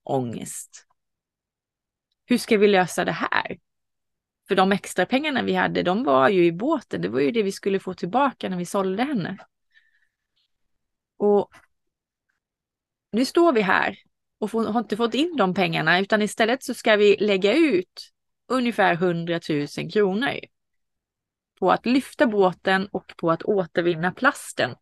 ångest. 0.02 0.86
Hur 2.26 2.38
ska 2.38 2.56
vi 2.56 2.68
lösa 2.68 3.04
det 3.04 3.12
här? 3.12 3.58
För 4.48 4.54
de 4.54 4.72
extra 4.72 5.06
pengarna 5.06 5.42
vi 5.42 5.54
hade, 5.54 5.82
de 5.82 6.04
var 6.04 6.28
ju 6.28 6.46
i 6.46 6.52
båten. 6.52 7.02
Det 7.02 7.08
var 7.08 7.20
ju 7.20 7.30
det 7.30 7.42
vi 7.42 7.52
skulle 7.52 7.80
få 7.80 7.94
tillbaka 7.94 8.48
när 8.48 8.56
vi 8.56 8.66
sålde 8.66 9.02
henne. 9.02 9.38
Och 11.16 11.50
nu 13.14 13.24
står 13.24 13.52
vi 13.52 13.60
här 13.60 13.98
och 14.38 14.50
får, 14.50 14.64
har 14.64 14.80
inte 14.80 14.96
fått 14.96 15.14
in 15.14 15.36
de 15.36 15.54
pengarna, 15.54 16.00
utan 16.00 16.22
istället 16.22 16.62
så 16.62 16.74
ska 16.74 16.96
vi 16.96 17.16
lägga 17.20 17.54
ut 17.56 18.10
ungefär 18.48 18.94
100 18.94 19.40
000 19.48 19.90
kronor 19.92 20.40
på 21.58 21.70
att 21.70 21.86
lyfta 21.86 22.26
båten 22.26 22.88
och 22.92 23.12
på 23.16 23.30
att 23.30 23.42
återvinna 23.42 24.12
plasten. 24.12 24.74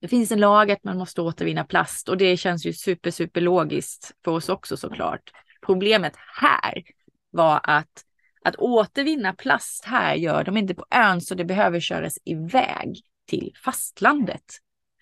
Det 0.00 0.08
finns 0.08 0.32
en 0.32 0.40
lag 0.40 0.70
att 0.70 0.84
man 0.84 0.98
måste 0.98 1.22
återvinna 1.22 1.64
plast 1.64 2.08
och 2.08 2.16
det 2.16 2.36
känns 2.36 2.66
ju 2.66 2.72
super, 2.72 3.10
super 3.10 3.40
logiskt 3.40 4.12
för 4.24 4.32
oss 4.32 4.48
också 4.48 4.76
såklart. 4.76 5.30
Problemet 5.66 6.14
här 6.40 6.82
var 7.30 7.60
att 7.62 8.04
att 8.46 8.56
återvinna 8.56 9.32
plast 9.32 9.84
här 9.84 10.14
gör 10.14 10.44
de 10.44 10.56
inte 10.56 10.74
på 10.74 10.86
ön 10.90 11.20
så 11.20 11.34
det 11.34 11.44
behöver 11.44 11.80
köras 11.80 12.18
iväg 12.24 13.00
till 13.26 13.52
fastlandet, 13.64 14.44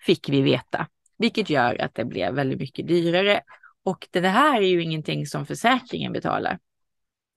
fick 0.05 0.29
vi 0.29 0.41
veta. 0.41 0.87
Vilket 1.17 1.49
gör 1.49 1.81
att 1.81 1.95
det 1.95 2.05
blev 2.05 2.33
väldigt 2.33 2.59
mycket 2.59 2.87
dyrare. 2.87 3.41
Och 3.83 4.07
det 4.11 4.27
här 4.27 4.61
är 4.61 4.67
ju 4.67 4.83
ingenting 4.83 5.25
som 5.25 5.45
försäkringen 5.45 6.13
betalar. 6.13 6.59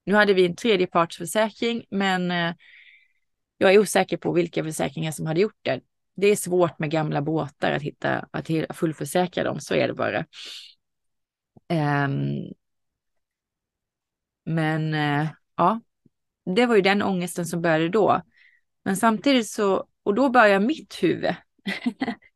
Nu 0.04 0.14
hade 0.14 0.34
vi 0.34 0.46
en 0.46 0.56
tredjepartsförsäkring, 0.56 1.84
men 1.90 2.30
eh, 2.30 2.54
jag 3.58 3.74
är 3.74 3.78
osäker 3.78 4.16
på 4.16 4.32
vilka 4.32 4.64
försäkringar 4.64 5.12
som 5.12 5.26
hade 5.26 5.40
gjort 5.40 5.58
det. 5.62 5.80
Det 6.16 6.26
är 6.26 6.36
svårt 6.36 6.78
med 6.78 6.90
gamla 6.90 7.22
båtar 7.22 7.72
att 7.72 7.82
hitta, 7.82 8.28
att 8.30 8.50
fullförsäkra 8.70 9.44
dem, 9.44 9.60
så 9.60 9.74
är 9.74 9.88
det 9.88 9.94
bara. 9.94 10.24
Um, 11.72 12.52
men 14.44 14.94
uh, 14.94 15.28
ja, 15.56 15.80
det 16.54 16.66
var 16.66 16.76
ju 16.76 16.82
den 16.82 17.02
ångesten 17.02 17.46
som 17.46 17.62
började 17.62 17.88
då. 17.88 18.22
Men 18.84 18.96
samtidigt 18.96 19.48
så, 19.48 19.88
och 20.02 20.14
då 20.14 20.28
började 20.28 20.66
mitt 20.66 21.02
huvud. 21.02 21.34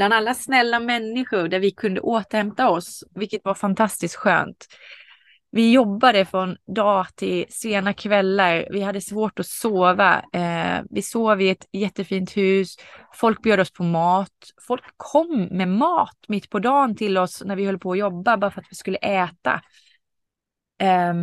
Bland 0.00 0.14
alla 0.14 0.34
snälla 0.34 0.80
människor 0.80 1.48
där 1.48 1.58
vi 1.58 1.70
kunde 1.70 2.00
återhämta 2.00 2.68
oss, 2.68 3.04
vilket 3.14 3.44
var 3.44 3.54
fantastiskt 3.54 4.14
skönt. 4.14 4.66
Vi 5.50 5.72
jobbade 5.72 6.24
från 6.24 6.56
dag 6.76 7.06
till 7.16 7.46
sena 7.48 7.92
kvällar. 7.92 8.68
Vi 8.70 8.80
hade 8.80 9.00
svårt 9.00 9.38
att 9.38 9.46
sova. 9.46 10.24
Eh, 10.32 10.82
vi 10.90 11.02
sov 11.02 11.40
i 11.40 11.48
ett 11.48 11.66
jättefint 11.72 12.36
hus. 12.36 12.76
Folk 13.14 13.42
bjöd 13.42 13.60
oss 13.60 13.72
på 13.72 13.82
mat. 13.82 14.32
Folk 14.66 14.84
kom 14.96 15.48
med 15.50 15.68
mat 15.68 16.18
mitt 16.28 16.50
på 16.50 16.58
dagen 16.58 16.96
till 16.96 17.18
oss 17.18 17.42
när 17.44 17.56
vi 17.56 17.64
höll 17.64 17.78
på 17.78 17.92
att 17.92 17.98
jobba 17.98 18.36
bara 18.36 18.50
för 18.50 18.60
att 18.60 18.70
vi 18.70 18.76
skulle 18.76 18.98
äta. 18.98 19.62
Eh, 20.82 21.14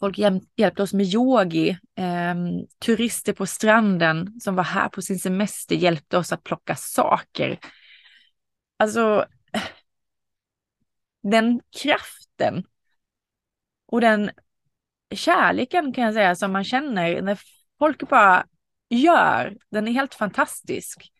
folk 0.00 0.18
hjälpte 0.56 0.82
oss 0.82 0.92
med 0.92 1.06
yogi. 1.06 1.78
Eh, 1.96 2.34
turister 2.84 3.32
på 3.32 3.46
stranden 3.46 4.40
som 4.40 4.54
var 4.54 4.64
här 4.64 4.88
på 4.88 5.02
sin 5.02 5.18
semester 5.18 5.76
hjälpte 5.76 6.18
oss 6.18 6.32
att 6.32 6.44
plocka 6.44 6.76
saker. 6.76 7.58
Alltså, 8.76 9.26
den 11.22 11.60
kraften 11.82 12.64
och 13.86 14.00
den 14.00 14.30
kärleken 15.14 15.92
kan 15.92 16.04
jag 16.04 16.14
säga 16.14 16.34
som 16.34 16.52
man 16.52 16.64
känner 16.64 17.22
när 17.22 17.38
folk 17.78 18.08
bara 18.08 18.46
gör, 18.88 19.56
den 19.70 19.88
är 19.88 19.92
helt 19.92 20.14
fantastisk. 20.14 21.12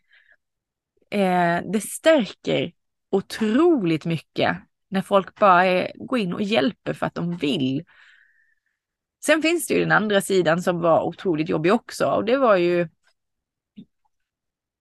Eh, 1.10 1.60
det 1.72 1.80
stärker 1.80 2.72
otroligt 3.10 4.04
mycket 4.04 4.56
när 4.88 5.02
folk 5.02 5.34
bara 5.34 5.66
är, 5.66 5.92
går 5.94 6.18
in 6.18 6.32
och 6.32 6.42
hjälper 6.42 6.92
för 6.92 7.06
att 7.06 7.14
de 7.14 7.36
vill. 7.36 7.84
Sen 9.26 9.42
finns 9.42 9.66
det 9.66 9.74
ju 9.74 9.80
den 9.80 9.92
andra 9.92 10.20
sidan 10.20 10.62
som 10.62 10.80
var 10.80 11.02
otroligt 11.02 11.48
jobbig 11.48 11.72
också 11.72 12.06
och 12.06 12.24
det 12.24 12.36
var 12.36 12.56
ju 12.56 12.88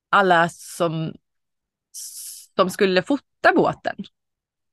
alla 0.10 0.49
som, 0.49 1.13
som 2.55 2.69
skulle 2.69 3.01
fota 3.01 3.53
båten. 3.55 3.95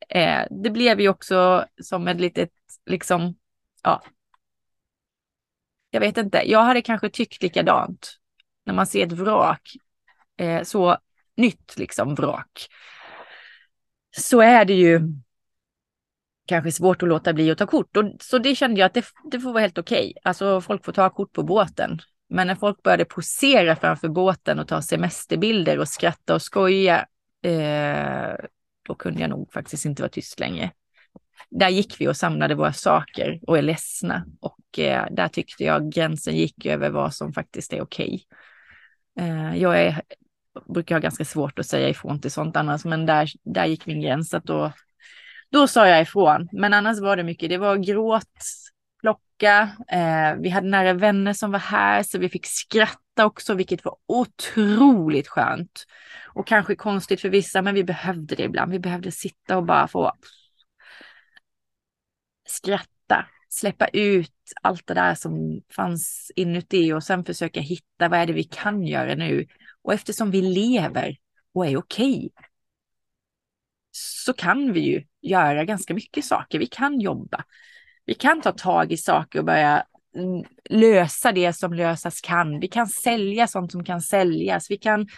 Eh, 0.09 0.43
det 0.51 0.71
blev 0.71 1.01
ju 1.01 1.09
också 1.09 1.67
som 1.83 2.09
ett 2.09 2.21
litet 2.21 2.51
liksom, 2.87 3.35
ja. 3.83 4.03
Jag 5.91 6.01
vet 6.01 6.17
inte, 6.17 6.43
jag 6.51 6.63
hade 6.63 6.83
kanske 6.83 7.11
tyckt 7.11 7.43
likadant 7.43 8.19
när 8.65 8.75
man 8.75 8.87
ser 8.87 9.07
ett 9.07 9.13
vrak, 9.13 9.71
eh, 10.37 10.63
så 10.63 10.97
nytt 11.37 11.79
liksom 11.79 12.15
vrak. 12.15 12.69
Så 14.17 14.41
är 14.41 14.65
det 14.65 14.75
ju 14.75 15.01
kanske 16.53 16.73
svårt 16.73 17.03
att 17.03 17.09
låta 17.09 17.33
bli 17.33 17.51
att 17.51 17.59
ta 17.59 17.67
kort. 17.67 17.97
Och, 17.97 18.05
så 18.21 18.39
det 18.39 18.55
kände 18.55 18.81
jag 18.81 18.87
att 18.87 18.95
det, 18.95 19.05
det 19.31 19.41
får 19.41 19.53
vara 19.53 19.61
helt 19.61 19.79
okej. 19.79 19.99
Okay. 19.99 20.13
Alltså 20.23 20.61
folk 20.61 20.85
får 20.85 20.93
ta 20.93 21.11
kort 21.11 21.33
på 21.33 21.43
båten. 21.43 22.01
Men 22.29 22.47
när 22.47 22.55
folk 22.55 22.83
började 22.83 23.05
posera 23.05 23.77
framför 23.77 24.09
båten 24.09 24.59
och 24.59 24.69
ta 24.69 24.83
semesterbilder 24.83 25.79
och 25.79 25.89
skratta 25.89 26.35
och 26.35 26.43
skoja, 26.43 27.07
eh, 27.45 28.35
då 28.87 28.95
kunde 28.95 29.21
jag 29.21 29.31
nog 29.31 29.53
faktiskt 29.53 29.85
inte 29.85 30.03
vara 30.03 30.11
tyst 30.11 30.41
längre. 30.41 30.71
Där 31.51 31.69
gick 31.69 32.01
vi 32.01 32.09
och 32.09 32.17
samlade 32.17 32.55
våra 32.55 32.73
saker 32.73 33.41
och 33.47 33.59
är 33.59 33.63
ledsna. 33.63 34.27
Och 34.41 34.79
eh, 34.79 35.07
där 35.11 35.29
tyckte 35.29 35.65
jag 35.65 35.93
gränsen 35.93 36.37
gick 36.37 36.67
över 36.67 36.91
vad 36.91 37.15
som 37.15 37.33
faktiskt 37.33 37.73
är 37.73 37.83
okej. 37.83 38.25
Okay. 39.17 39.29
Eh, 39.29 39.57
jag 39.57 39.83
är, 39.83 40.03
brukar 40.75 40.95
ha 40.95 41.01
ganska 41.01 41.25
svårt 41.25 41.59
att 41.59 41.67
säga 41.67 41.89
ifrån 41.89 42.21
till 42.21 42.31
sånt 42.31 42.57
annars, 42.57 42.85
men 42.85 43.07
där, 43.07 43.31
där 43.43 43.67
gick 43.67 43.87
min 43.87 44.01
gräns. 44.01 44.35
Att 44.35 44.45
då, 44.45 44.73
då 45.53 45.69
sa 45.69 45.89
jag 45.89 46.03
ifrån. 46.03 46.49
Men 46.53 46.75
annars 46.75 47.01
var 47.01 47.17
det 47.17 47.23
mycket, 47.23 47.49
det 47.49 47.59
var 47.59 47.77
gråt, 47.77 48.43
plocka. 49.01 49.71
Eh, 49.89 50.35
vi 50.41 50.49
hade 50.49 50.69
nära 50.69 50.93
vänner 50.93 51.33
som 51.33 51.53
var 51.53 51.59
här 51.59 52.03
så 52.03 52.19
vi 52.19 52.29
fick 52.29 52.47
skratta 52.47 53.27
också, 53.27 53.55
vilket 53.55 53.85
var 53.85 53.97
otroligt 54.07 55.29
skönt. 55.29 55.85
Och 56.35 56.47
kanske 56.47 56.75
konstigt 56.75 57.21
för 57.21 57.29
vissa, 57.29 57.63
men 57.63 57.75
vi 57.75 57.85
behövde 57.85 58.35
det 58.35 58.43
ibland. 58.43 58.73
Vi 58.73 58.79
behövde 58.79 59.13
sitta 59.13 59.57
och 59.57 59.65
bara 59.65 59.89
få 59.89 60.13
skratta, 62.49 63.27
släppa 63.49 63.89
ut 63.89 64.33
allt 64.63 64.87
det 64.87 64.95
där 64.95 65.15
som 65.15 65.63
fanns 65.77 66.33
inuti 66.37 66.93
och 66.93 67.05
sen 67.05 67.25
försöka 67.25 67.61
hitta 67.61 68.09
vad 68.09 68.21
är 68.21 68.27
det 68.27 68.33
vi 68.33 68.45
kan 68.45 68.87
göra 68.87 69.15
nu. 69.15 69.47
Och 69.83 69.93
eftersom 69.93 70.31
vi 70.31 70.43
lever 70.43 71.17
och 71.55 71.67
är 71.67 71.77
okej 71.77 72.17
okay, 72.17 72.31
så 73.91 74.33
kan 74.33 74.73
vi 74.73 74.81
ju 74.81 75.05
göra 75.23 75.65
ganska 75.65 75.95
mycket 75.95 76.25
saker. 76.25 76.59
Vi 76.59 76.67
kan 76.67 77.01
jobba, 77.01 77.45
vi 78.05 78.15
kan 78.15 78.41
ta 78.41 78.53
tag 78.53 78.93
i 78.93 78.97
saker 78.97 79.39
och 79.39 79.45
börja 79.45 79.87
mm, 80.17 80.45
lösa 80.71 81.33
det 81.33 81.53
som 81.53 81.75
lösas 81.75 82.21
kan. 82.21 82.61
Vi 82.61 82.69
kan 82.69 82.87
sälja 82.87 83.47
sånt 83.47 83.73
som 83.73 83.85
kan 83.85 84.01
säljas. 84.01 84.71
Vi 84.71 84.77
kan, 84.77 85.09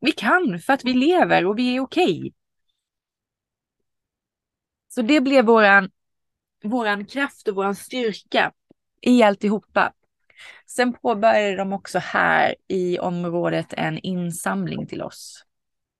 vi 0.00 0.12
kan 0.12 0.58
för 0.58 0.72
att 0.72 0.84
vi 0.84 0.92
lever 0.92 1.46
och 1.46 1.58
vi 1.58 1.76
är 1.76 1.80
okej. 1.80 2.18
Okay. 2.18 2.32
Så 4.88 5.02
det 5.02 5.20
blev 5.20 5.44
våran, 5.44 5.90
våran 6.64 7.06
kraft 7.06 7.48
och 7.48 7.54
våran 7.54 7.74
styrka 7.74 8.52
i 9.00 9.22
alltihopa. 9.22 9.92
Sen 10.66 10.92
påbörjade 10.92 11.56
de 11.56 11.72
också 11.72 11.98
här 11.98 12.54
i 12.68 12.98
området 12.98 13.74
en 13.76 13.98
insamling 13.98 14.86
till 14.86 15.02
oss, 15.02 15.44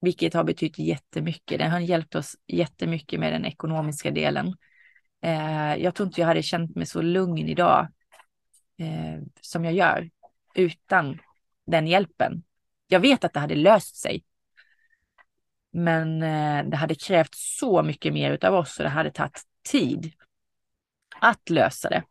vilket 0.01 0.35
har 0.35 0.45
betytt 0.45 0.79
jättemycket. 0.79 1.59
Det 1.59 1.69
har 1.69 1.81
hjälpt 1.81 2.15
oss 2.15 2.37
jättemycket 2.47 3.21
med 3.21 3.33
den 3.33 3.45
ekonomiska 3.45 4.11
delen. 4.11 4.55
Eh, 5.23 5.75
jag 5.77 5.95
tror 5.95 6.07
inte 6.07 6.21
jag 6.21 6.29
hade 6.29 6.43
känt 6.43 6.77
mig 6.77 6.87
så 6.87 7.03
lugn 7.03 7.49
idag 7.49 7.89
eh, 8.79 9.23
som 9.41 9.65
jag 9.65 9.75
gör 9.75 10.11
utan 10.55 11.19
den 11.67 11.87
hjälpen. 11.87 12.43
Jag 12.87 13.01
vet 13.01 13.25
att 13.25 13.33
det 13.33 13.41
hade 13.41 13.55
löst 13.55 13.97
sig. 13.97 14.25
Men 15.73 16.23
eh, 16.23 16.71
det 16.71 16.77
hade 16.77 16.95
krävt 16.95 17.35
så 17.35 17.83
mycket 17.83 18.13
mer 18.13 18.45
av 18.45 18.55
oss 18.55 18.79
och 18.79 18.85
det 18.85 18.91
hade 18.91 19.11
tagit 19.11 19.43
tid 19.71 20.13
att 21.21 21.51
lösa 21.51 21.89
det. 21.89 22.03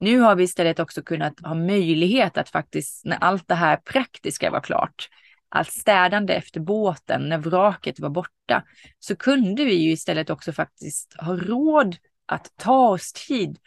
Nu 0.00 0.18
har 0.18 0.36
vi 0.36 0.44
istället 0.44 0.78
också 0.78 1.02
kunnat 1.02 1.40
ha 1.40 1.54
möjlighet 1.54 2.38
att 2.38 2.48
faktiskt, 2.48 3.04
när 3.04 3.16
allt 3.16 3.48
det 3.48 3.54
här 3.54 3.76
praktiska 3.76 4.50
var 4.50 4.60
klart, 4.60 5.08
allt 5.48 5.72
städande 5.72 6.34
efter 6.34 6.60
båten, 6.60 7.28
när 7.28 7.38
vraket 7.38 8.00
var 8.00 8.10
borta, 8.10 8.64
så 8.98 9.16
kunde 9.16 9.64
vi 9.64 9.74
ju 9.74 9.90
istället 9.90 10.30
också 10.30 10.52
faktiskt 10.52 11.14
ha 11.18 11.36
råd 11.36 11.96
att 12.26 12.52
ta 12.56 12.88
oss 12.88 13.12
tid 13.12 13.58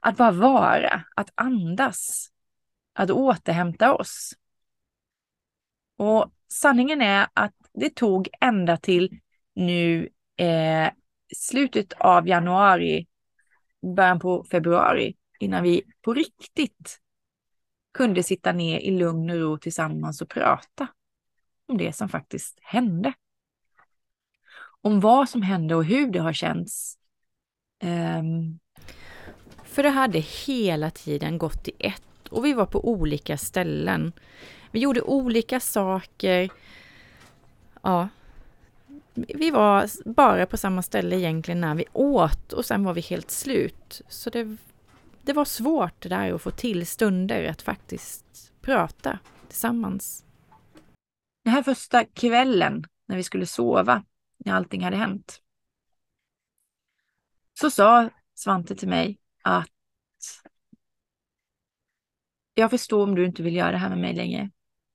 att 0.00 0.16
bara 0.16 0.30
vara, 0.30 1.04
att 1.16 1.30
andas, 1.34 2.28
att 2.94 3.10
återhämta 3.10 3.94
oss. 3.94 4.32
Och 5.96 6.32
sanningen 6.48 7.02
är 7.02 7.26
att 7.34 7.54
det 7.72 7.94
tog 7.94 8.28
ända 8.40 8.76
till 8.76 9.20
nu 9.54 10.08
eh, 10.36 10.90
slutet 11.36 11.92
av 11.92 12.28
januari, 12.28 13.06
början 13.96 14.20
på 14.20 14.44
februari, 14.44 15.16
innan 15.40 15.62
vi 15.62 15.82
på 16.02 16.14
riktigt 16.14 16.98
kunde 17.94 18.22
sitta 18.22 18.52
ner 18.52 18.78
i 18.78 18.90
lugn 18.90 19.30
och 19.30 19.36
ro 19.36 19.58
tillsammans 19.58 20.22
och 20.22 20.28
prata 20.28 20.88
om 21.70 21.78
det 21.78 21.92
som 21.92 22.08
faktiskt 22.08 22.58
hände. 22.62 23.12
Om 24.82 25.00
vad 25.00 25.28
som 25.28 25.42
hände 25.42 25.74
och 25.74 25.84
hur 25.84 26.10
det 26.10 26.20
har 26.20 26.32
känts. 26.32 26.98
Um... 27.82 28.58
För 29.64 29.82
det 29.82 29.88
hade 29.88 30.18
hela 30.18 30.90
tiden 30.90 31.38
gått 31.38 31.68
i 31.68 31.72
ett 31.78 32.28
och 32.30 32.44
vi 32.44 32.52
var 32.52 32.66
på 32.66 32.88
olika 32.88 33.36
ställen. 33.38 34.12
Vi 34.70 34.80
gjorde 34.80 35.02
olika 35.02 35.60
saker. 35.60 36.50
Ja, 37.82 38.08
vi 39.14 39.50
var 39.50 40.08
bara 40.14 40.46
på 40.46 40.56
samma 40.56 40.82
ställe 40.82 41.16
egentligen 41.16 41.60
när 41.60 41.74
vi 41.74 41.84
åt 41.92 42.52
och 42.52 42.64
sen 42.64 42.84
var 42.84 42.94
vi 42.94 43.00
helt 43.00 43.30
slut. 43.30 44.02
Så 44.08 44.30
det, 44.30 44.56
det 45.22 45.32
var 45.32 45.44
svårt 45.44 45.94
det 45.98 46.08
där 46.08 46.32
att 46.32 46.42
få 46.42 46.50
till 46.50 46.86
stunder 46.86 47.44
att 47.44 47.62
faktiskt 47.62 48.52
prata 48.60 49.18
tillsammans. 49.48 50.24
Den 51.42 51.52
här 51.52 51.62
första 51.62 52.04
kvällen 52.04 52.84
när 53.06 53.16
vi 53.16 53.22
skulle 53.22 53.46
sova, 53.46 54.04
när 54.38 54.54
allting 54.54 54.84
hade 54.84 54.96
hänt, 54.96 55.40
så 57.60 57.70
sa 57.70 58.10
Svante 58.34 58.76
till 58.76 58.88
mig 58.88 59.18
att 59.42 59.70
jag 62.54 62.70
förstår 62.70 63.02
om 63.02 63.14
du 63.14 63.26
inte 63.26 63.42
vill 63.42 63.56
göra 63.56 63.70
det 63.70 63.78
här 63.78 63.88
med 63.88 63.98
mig 63.98 64.14
längre. 64.14 64.50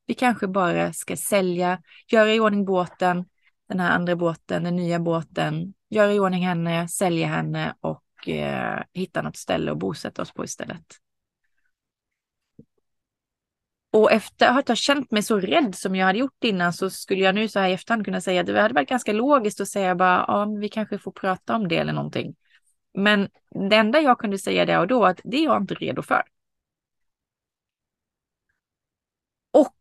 Vi 0.05 0.13
kanske 0.13 0.47
bara 0.47 0.93
ska 0.93 1.17
sälja, 1.17 1.81
göra 2.11 2.33
i 2.33 2.39
ordning 2.39 2.65
båten, 2.65 3.25
den 3.69 3.79
här 3.79 3.91
andra 3.91 4.15
båten, 4.15 4.63
den 4.63 4.75
nya 4.75 4.99
båten, 4.99 5.73
göra 5.89 6.13
i 6.13 6.19
ordning 6.19 6.45
henne, 6.45 6.87
sälja 6.87 7.27
henne 7.27 7.75
och 7.79 8.29
eh, 8.29 8.83
hitta 8.93 9.21
något 9.21 9.37
ställe 9.37 9.71
att 9.71 9.77
bosätta 9.77 10.21
oss 10.21 10.33
på 10.33 10.43
istället. 10.43 10.85
Och 13.95 14.11
efter 14.11 14.47
att 14.47 14.67
ha 14.67 14.75
känt 14.75 15.11
mig 15.11 15.23
så 15.23 15.39
rädd 15.39 15.75
som 15.75 15.95
jag 15.95 16.05
hade 16.05 16.19
gjort 16.19 16.43
innan 16.43 16.73
så 16.73 16.89
skulle 16.89 17.23
jag 17.23 17.35
nu 17.35 17.47
så 17.47 17.59
här 17.59 17.69
i 17.69 17.73
efterhand 17.73 18.05
kunna 18.05 18.21
säga 18.21 18.41
att 18.41 18.47
det 18.47 18.61
hade 18.61 18.73
varit 18.73 18.89
ganska 18.89 19.13
logiskt 19.13 19.61
att 19.61 19.67
säga 19.67 19.95
bara, 19.95 20.25
ja, 20.27 20.45
vi 20.45 20.69
kanske 20.69 20.97
får 20.97 21.11
prata 21.11 21.55
om 21.55 21.67
det 21.67 21.77
eller 21.77 21.93
någonting. 21.93 22.35
Men 22.93 23.29
det 23.69 23.75
enda 23.75 23.99
jag 23.99 24.19
kunde 24.19 24.37
säga 24.37 24.65
där 24.65 24.79
och 24.79 24.87
då 24.87 25.05
att 25.05 25.21
det 25.23 25.37
är 25.37 25.43
jag 25.43 25.61
inte 25.61 25.75
redo 25.75 26.01
för. 26.01 26.23
Och 29.51 29.77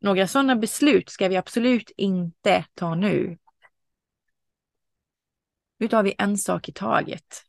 några 0.00 0.26
sådana 0.26 0.56
beslut 0.56 1.10
ska 1.10 1.28
vi 1.28 1.36
absolut 1.36 1.90
inte 1.96 2.64
ta 2.74 2.94
nu. 2.94 3.38
Nu 5.78 5.88
tar 5.88 6.02
vi 6.02 6.14
en 6.18 6.38
sak 6.38 6.68
i 6.68 6.72
taget. 6.72 7.47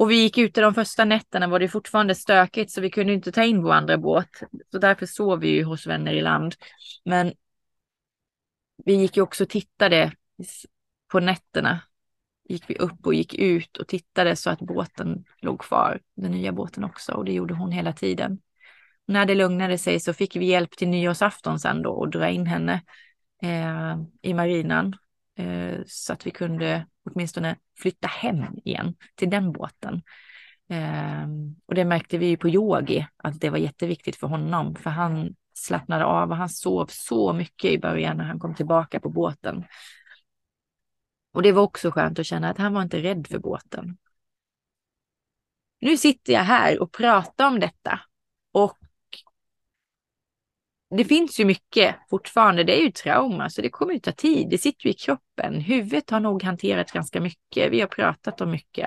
Och 0.00 0.10
vi 0.10 0.14
gick 0.14 0.38
ute 0.38 0.60
de 0.60 0.74
första 0.74 1.04
nätterna 1.04 1.46
var 1.46 1.58
det 1.58 1.68
fortfarande 1.68 2.14
stökigt 2.14 2.70
så 2.70 2.80
vi 2.80 2.90
kunde 2.90 3.12
inte 3.12 3.32
ta 3.32 3.44
in 3.44 3.62
vår 3.62 3.72
andra 3.72 3.98
båt. 3.98 4.28
Så 4.70 4.78
därför 4.78 5.06
sov 5.06 5.40
vi 5.40 5.48
ju 5.48 5.64
hos 5.64 5.86
vänner 5.86 6.12
i 6.12 6.20
land. 6.20 6.54
Men 7.04 7.32
vi 8.84 8.94
gick 8.94 9.16
ju 9.16 9.22
också 9.22 9.44
och 9.44 9.50
tittade 9.50 10.12
på 11.12 11.20
nätterna. 11.20 11.80
Gick 12.48 12.70
vi 12.70 12.74
upp 12.74 13.06
och 13.06 13.14
gick 13.14 13.34
ut 13.34 13.76
och 13.76 13.88
tittade 13.88 14.36
så 14.36 14.50
att 14.50 14.60
båten 14.60 15.24
låg 15.40 15.60
kvar, 15.60 16.00
den 16.14 16.30
nya 16.30 16.52
båten 16.52 16.84
också. 16.84 17.12
Och 17.12 17.24
det 17.24 17.32
gjorde 17.32 17.54
hon 17.54 17.72
hela 17.72 17.92
tiden. 17.92 18.38
När 19.06 19.26
det 19.26 19.34
lugnade 19.34 19.78
sig 19.78 20.00
så 20.00 20.12
fick 20.12 20.36
vi 20.36 20.46
hjälp 20.46 20.76
till 20.76 20.88
nyårsafton 20.88 21.60
sen 21.60 21.82
då 21.82 21.90
och 21.90 22.10
dra 22.10 22.28
in 22.28 22.46
henne 22.46 22.82
eh, 23.42 23.96
i 24.22 24.34
marinan. 24.34 24.96
Eh, 25.38 25.78
så 25.86 26.12
att 26.12 26.26
vi 26.26 26.30
kunde 26.30 26.86
åtminstone 27.12 27.56
flytta 27.78 28.08
hem 28.08 28.44
igen 28.64 28.94
till 29.14 29.30
den 29.30 29.52
båten. 29.52 30.02
Eh, 30.70 31.28
och 31.66 31.74
det 31.74 31.84
märkte 31.84 32.18
vi 32.18 32.26
ju 32.26 32.36
på 32.36 32.48
Yogi 32.48 33.06
att 33.16 33.40
det 33.40 33.50
var 33.50 33.58
jätteviktigt 33.58 34.16
för 34.16 34.26
honom, 34.26 34.76
för 34.76 34.90
han 34.90 35.34
slappnade 35.54 36.04
av 36.04 36.30
och 36.30 36.36
han 36.36 36.48
sov 36.48 36.86
så 36.90 37.32
mycket 37.32 37.70
i 37.70 37.78
början 37.78 38.16
när 38.16 38.24
han 38.24 38.38
kom 38.38 38.54
tillbaka 38.54 39.00
på 39.00 39.08
båten. 39.08 39.64
Och 41.32 41.42
det 41.42 41.52
var 41.52 41.62
också 41.62 41.90
skönt 41.90 42.18
att 42.18 42.26
känna 42.26 42.50
att 42.50 42.58
han 42.58 42.74
var 42.74 42.82
inte 42.82 43.02
rädd 43.02 43.26
för 43.26 43.38
båten. 43.38 43.96
Nu 45.80 45.96
sitter 45.96 46.32
jag 46.32 46.44
här 46.44 46.82
och 46.82 46.92
pratar 46.92 47.46
om 47.46 47.60
detta 47.60 48.00
och 48.52 48.79
det 50.96 51.04
finns 51.04 51.40
ju 51.40 51.44
mycket 51.44 51.96
fortfarande. 52.10 52.64
Det 52.64 52.80
är 52.80 52.82
ju 52.82 52.90
trauma, 52.90 53.50
så 53.50 53.62
det 53.62 53.70
kommer 53.70 53.92
ju 53.92 53.98
ta 53.98 54.12
tid. 54.12 54.48
Det 54.50 54.58
sitter 54.58 54.86
ju 54.86 54.90
i 54.90 54.94
kroppen. 54.96 55.60
Huvudet 55.60 56.10
har 56.10 56.20
nog 56.20 56.42
hanterat 56.42 56.92
ganska 56.92 57.20
mycket. 57.20 57.72
Vi 57.72 57.80
har 57.80 57.88
pratat 57.88 58.40
om 58.40 58.50
mycket. 58.50 58.86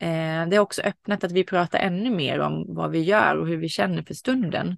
Eh, 0.00 0.48
det 0.48 0.56
har 0.56 0.58
också 0.58 0.82
öppnat 0.82 1.24
att 1.24 1.32
vi 1.32 1.44
pratar 1.44 1.78
ännu 1.78 2.10
mer 2.10 2.38
om 2.40 2.64
vad 2.68 2.90
vi 2.90 3.00
gör 3.02 3.36
och 3.36 3.48
hur 3.48 3.56
vi 3.56 3.68
känner 3.68 4.02
för 4.02 4.14
stunden. 4.14 4.76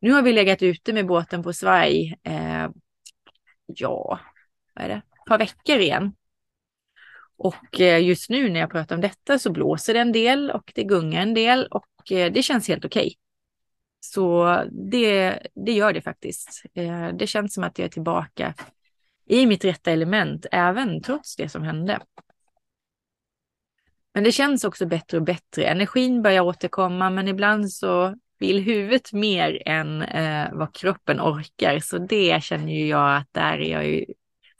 Nu 0.00 0.12
har 0.12 0.22
vi 0.22 0.32
legat 0.32 0.62
ute 0.62 0.92
med 0.92 1.06
båten 1.06 1.42
på 1.42 1.52
svaj. 1.52 2.18
Eh, 2.22 2.68
ja, 3.66 4.20
vad 4.74 4.84
är 4.84 4.88
det, 4.88 4.94
ett 4.94 5.24
par 5.26 5.38
veckor 5.38 5.78
igen. 5.78 6.12
Och 7.36 7.80
eh, 7.80 8.04
just 8.04 8.30
nu 8.30 8.48
när 8.48 8.60
jag 8.60 8.70
pratar 8.70 8.94
om 8.94 9.00
detta 9.00 9.38
så 9.38 9.52
blåser 9.52 9.94
det 9.94 10.00
en 10.00 10.12
del 10.12 10.50
och 10.50 10.72
det 10.74 10.84
gungar 10.84 11.22
en 11.22 11.34
del 11.34 11.66
och 11.66 12.12
eh, 12.12 12.32
det 12.32 12.42
känns 12.42 12.68
helt 12.68 12.84
okej. 12.84 13.14
Så 14.14 14.62
det, 14.90 15.38
det 15.54 15.72
gör 15.72 15.92
det 15.92 16.00
faktiskt. 16.00 16.62
Eh, 16.74 17.08
det 17.08 17.26
känns 17.26 17.54
som 17.54 17.64
att 17.64 17.78
jag 17.78 17.86
är 17.86 17.90
tillbaka 17.90 18.54
i 19.26 19.46
mitt 19.46 19.64
rätta 19.64 19.90
element, 19.90 20.46
även 20.52 21.02
trots 21.02 21.36
det 21.36 21.48
som 21.48 21.62
hände. 21.62 22.00
Men 24.14 24.24
det 24.24 24.32
känns 24.32 24.64
också 24.64 24.86
bättre 24.86 25.18
och 25.18 25.24
bättre. 25.24 25.64
Energin 25.64 26.22
börjar 26.22 26.42
återkomma, 26.42 27.10
men 27.10 27.28
ibland 27.28 27.72
så 27.72 28.14
vill 28.38 28.62
huvudet 28.62 29.12
mer 29.12 29.62
än 29.66 30.02
eh, 30.02 30.48
vad 30.52 30.74
kroppen 30.74 31.20
orkar. 31.20 31.78
Så 31.78 31.98
det 31.98 32.42
känner 32.42 32.72
ju 32.72 32.86
jag 32.86 33.16
att 33.16 33.28
där 33.32 33.58
är 33.58 33.72
jag 33.72 33.86
ju, 33.86 34.04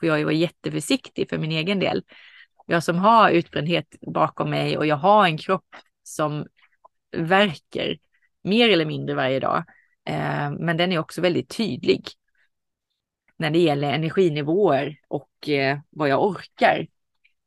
får 0.00 0.08
jag 0.08 0.18
ju 0.18 0.24
vara 0.24 0.34
jätteförsiktig 0.34 1.28
för 1.28 1.38
min 1.38 1.52
egen 1.52 1.78
del. 1.78 2.02
Jag 2.66 2.84
som 2.84 2.98
har 2.98 3.30
utbrändhet 3.30 3.96
bakom 4.00 4.50
mig 4.50 4.78
och 4.78 4.86
jag 4.86 4.96
har 4.96 5.24
en 5.24 5.38
kropp 5.38 5.76
som 6.02 6.46
verkar 7.16 7.96
mer 8.48 8.68
eller 8.68 8.86
mindre 8.86 9.14
varje 9.14 9.40
dag. 9.40 9.64
Eh, 10.04 10.50
men 10.50 10.76
den 10.76 10.92
är 10.92 10.98
också 10.98 11.20
väldigt 11.20 11.56
tydlig 11.56 12.08
när 13.36 13.50
det 13.50 13.58
gäller 13.58 13.92
energinivåer 13.92 15.00
och 15.08 15.48
eh, 15.48 15.78
vad 15.90 16.08
jag 16.08 16.24
orkar. 16.24 16.86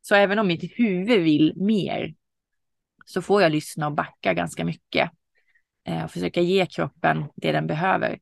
Så 0.01 0.15
även 0.15 0.39
om 0.39 0.47
mitt 0.47 0.79
huvud 0.79 1.21
vill 1.21 1.53
mer 1.55 2.13
så 3.05 3.21
får 3.21 3.41
jag 3.41 3.51
lyssna 3.51 3.87
och 3.87 3.93
backa 3.93 4.33
ganska 4.33 4.65
mycket 4.65 5.11
eh, 5.87 6.03
och 6.03 6.11
försöka 6.11 6.41
ge 6.41 6.65
kroppen 6.65 7.25
det 7.35 7.51
den 7.51 7.67
behöver. 7.67 8.19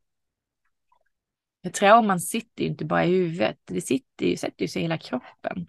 För 1.64 1.70
trauman 1.70 2.20
sitter 2.20 2.64
ju 2.64 2.70
inte 2.70 2.86
bara 2.86 3.06
i 3.06 3.10
huvudet, 3.10 3.58
det 3.66 3.82
sitter 3.82 4.26
ju, 4.26 4.38
sätter 4.38 4.62
ju 4.62 4.68
sig 4.68 4.80
i 4.80 4.84
hela 4.84 4.98
kroppen. 4.98 5.68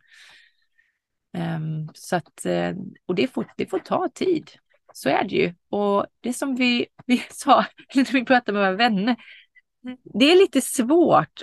Um, 1.33 1.91
så 1.95 2.17
att, 2.17 2.47
eh, 2.47 2.73
och 3.07 3.15
det 3.15 3.27
får, 3.27 3.53
det 3.57 3.67
får 3.67 3.79
ta 3.79 4.09
tid. 4.15 4.51
Så 4.93 5.09
är 5.09 5.25
det 5.25 5.35
ju. 5.35 5.55
Och 5.71 6.07
det 6.21 6.33
som 6.33 6.55
vi, 6.55 6.87
vi 7.07 7.19
sa 7.31 7.65
när 7.95 8.13
vi 8.13 8.25
pratade 8.25 8.53
med 8.53 8.63
våra 8.63 8.77
vänner, 8.77 9.17
det 10.05 10.33
är 10.33 10.37
lite 10.37 10.61
svårt 10.61 11.43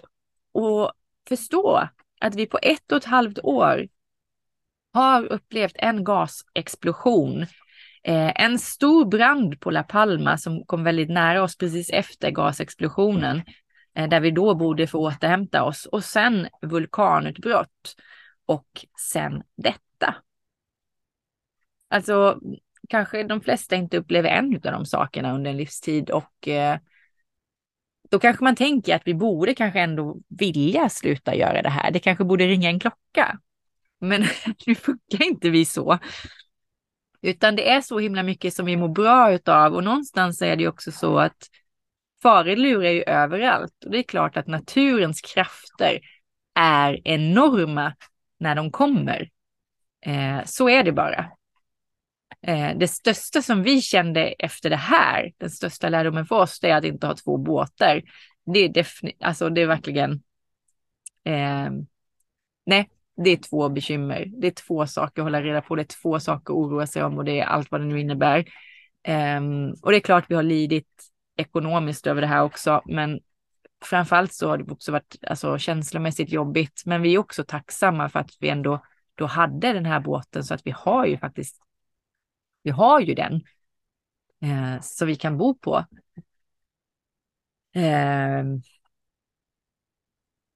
att 0.54 0.92
förstå 1.28 1.88
att 2.22 2.36
vi 2.36 2.46
på 2.46 2.60
ett 2.62 2.92
och 2.92 2.98
ett 2.98 3.06
halvt 3.06 3.40
år 3.44 3.88
har 4.94 5.26
upplevt 5.26 5.76
en 5.76 6.04
gasexplosion 6.04 7.46
Eh, 8.08 8.32
en 8.36 8.60
stor 8.60 9.06
brand 9.06 9.60
på 9.60 9.72
La 9.72 9.84
Palma 9.84 10.38
som 10.38 10.66
kom 10.66 10.84
väldigt 10.84 11.10
nära 11.10 11.44
oss 11.44 11.58
precis 11.58 11.90
efter 11.90 12.32
gasexplosionen, 12.32 13.42
eh, 13.96 14.10
där 14.10 14.20
vi 14.20 14.32
då 14.32 14.56
borde 14.56 14.88
få 14.88 15.00
återhämta 15.00 15.64
oss. 15.64 15.86
Och 15.86 16.04
sen 16.04 16.48
vulkanutbrott 16.62 17.96
och 18.46 18.86
sen 19.12 19.44
detta. 19.58 20.16
Alltså, 21.90 22.40
kanske 22.88 23.24
de 23.24 23.42
flesta 23.42 23.76
inte 23.76 23.98
upplever 23.98 24.30
en 24.30 24.56
av 24.56 24.72
de 24.72 24.86
sakerna 24.86 25.36
under 25.36 25.52
en 25.52 25.58
livstid 25.58 26.10
och 26.10 26.48
eh, 26.48 26.80
då 28.10 28.20
kanske 28.20 28.44
man 28.44 28.56
tänker 28.56 28.96
att 28.96 29.02
vi 29.06 29.14
borde 29.14 29.54
kanske 29.54 29.80
ändå 29.80 30.18
vilja 30.28 30.90
sluta 30.90 31.36
göra 31.36 31.62
det 31.62 31.70
här. 31.70 31.92
Det 31.92 32.00
kanske 32.00 32.24
borde 32.24 32.48
ringa 32.48 32.70
en 32.70 32.80
klocka. 32.80 33.40
Men 34.00 34.26
nu 34.68 34.76
funkar 34.76 35.24
inte 35.24 35.50
vi 35.50 35.66
så. 35.66 36.00
Utan 37.22 37.56
det 37.56 37.70
är 37.70 37.82
så 37.82 38.00
himla 38.00 38.24
mycket 38.24 38.54
som 38.54 38.66
vi 38.66 38.78
mår 38.78 38.90
bra 38.90 39.32
utav 39.34 39.74
och 39.74 39.84
någonstans 39.84 40.42
är 40.42 40.56
det 40.56 40.68
också 40.68 40.92
så 40.92 41.20
att 41.20 41.48
faror 42.22 42.56
lurar 42.56 42.90
ju 42.90 43.04
överallt 43.04 43.84
och 43.86 43.92
det 43.92 43.98
är 43.98 44.04
klart 44.04 44.38
att 44.38 44.48
naturens 44.48 45.22
krafter 45.22 46.00
är 46.60 47.08
enorma 47.08 47.94
när 48.40 48.56
de 48.56 48.72
kommer. 48.72 49.30
Eh, 50.06 50.46
så 50.46 50.70
är 50.70 50.84
det 50.84 50.92
bara. 50.92 51.37
Eh, 52.42 52.78
det 52.78 52.88
största 52.88 53.42
som 53.42 53.64
vi 53.64 53.82
kände 53.82 54.22
efter 54.28 54.70
det 54.70 54.76
här, 54.76 55.34
den 55.38 55.50
största 55.50 55.90
lärdomen 55.90 56.26
för 56.26 56.36
oss, 56.36 56.60
det 56.60 56.70
är 56.70 56.78
att 56.78 56.84
inte 56.84 57.08
ha 57.08 57.16
två 57.16 57.38
båtar. 57.38 58.02
Det 58.54 58.60
är 58.60 58.70
definitivt, 58.70 59.24
alltså 59.24 59.50
det 59.50 59.62
är 59.62 59.68
verkligen, 59.68 60.12
eh, 61.24 61.70
nej, 62.66 62.90
det 63.24 63.30
är 63.30 63.38
två 63.38 63.70
bekymmer. 63.70 64.26
Det 64.42 64.48
är 64.48 64.52
två 64.52 64.88
saker 64.88 65.22
att 65.22 65.26
hålla 65.26 65.42
reda 65.42 65.62
på. 65.62 65.76
Det 65.76 65.82
är 65.82 66.02
två 66.02 66.20
saker 66.20 66.54
att 66.54 66.58
oroa 66.58 66.88
sig 66.88 67.04
om 67.04 67.18
och 67.18 67.26
det 67.26 67.40
är 67.40 67.46
allt 67.46 67.72
vad 67.72 67.82
det 67.82 67.86
nu 67.86 68.00
innebär. 68.00 68.46
Eh, 69.04 69.42
och 69.82 69.92
det 69.92 69.98
är 69.98 70.02
klart 70.02 70.26
vi 70.30 70.36
har 70.36 70.44
lidit 70.44 70.88
ekonomiskt 71.38 72.08
över 72.08 72.22
det 72.22 72.28
här 72.28 72.44
också, 72.44 72.82
men 72.86 73.20
framförallt 73.86 74.34
så 74.34 74.50
har 74.50 74.58
det 74.58 74.72
också 74.72 74.92
varit 74.92 75.16
alltså, 75.28 75.58
känslomässigt 75.58 76.32
jobbigt. 76.32 76.84
Men 76.86 77.02
vi 77.02 77.14
är 77.14 77.18
också 77.18 77.44
tacksamma 77.44 78.10
för 78.10 78.20
att 78.20 78.32
vi 78.40 78.50
ändå 78.50 78.84
då 79.16 79.26
hade 79.26 79.74
den 79.74 79.86
här 79.86 80.00
båten 80.00 80.44
så 80.44 80.54
att 80.54 80.62
vi 80.66 80.72
har 80.72 81.06
ju 81.06 81.18
faktiskt, 81.18 81.62
vi 82.64 82.70
har 82.70 83.00
ju 83.00 83.14
den 83.14 83.42
eh, 84.42 84.82
så 84.82 85.06
vi 85.06 85.16
kan 85.16 85.38
bo 85.38 85.54
på. 85.56 85.86
Eh, 87.76 88.44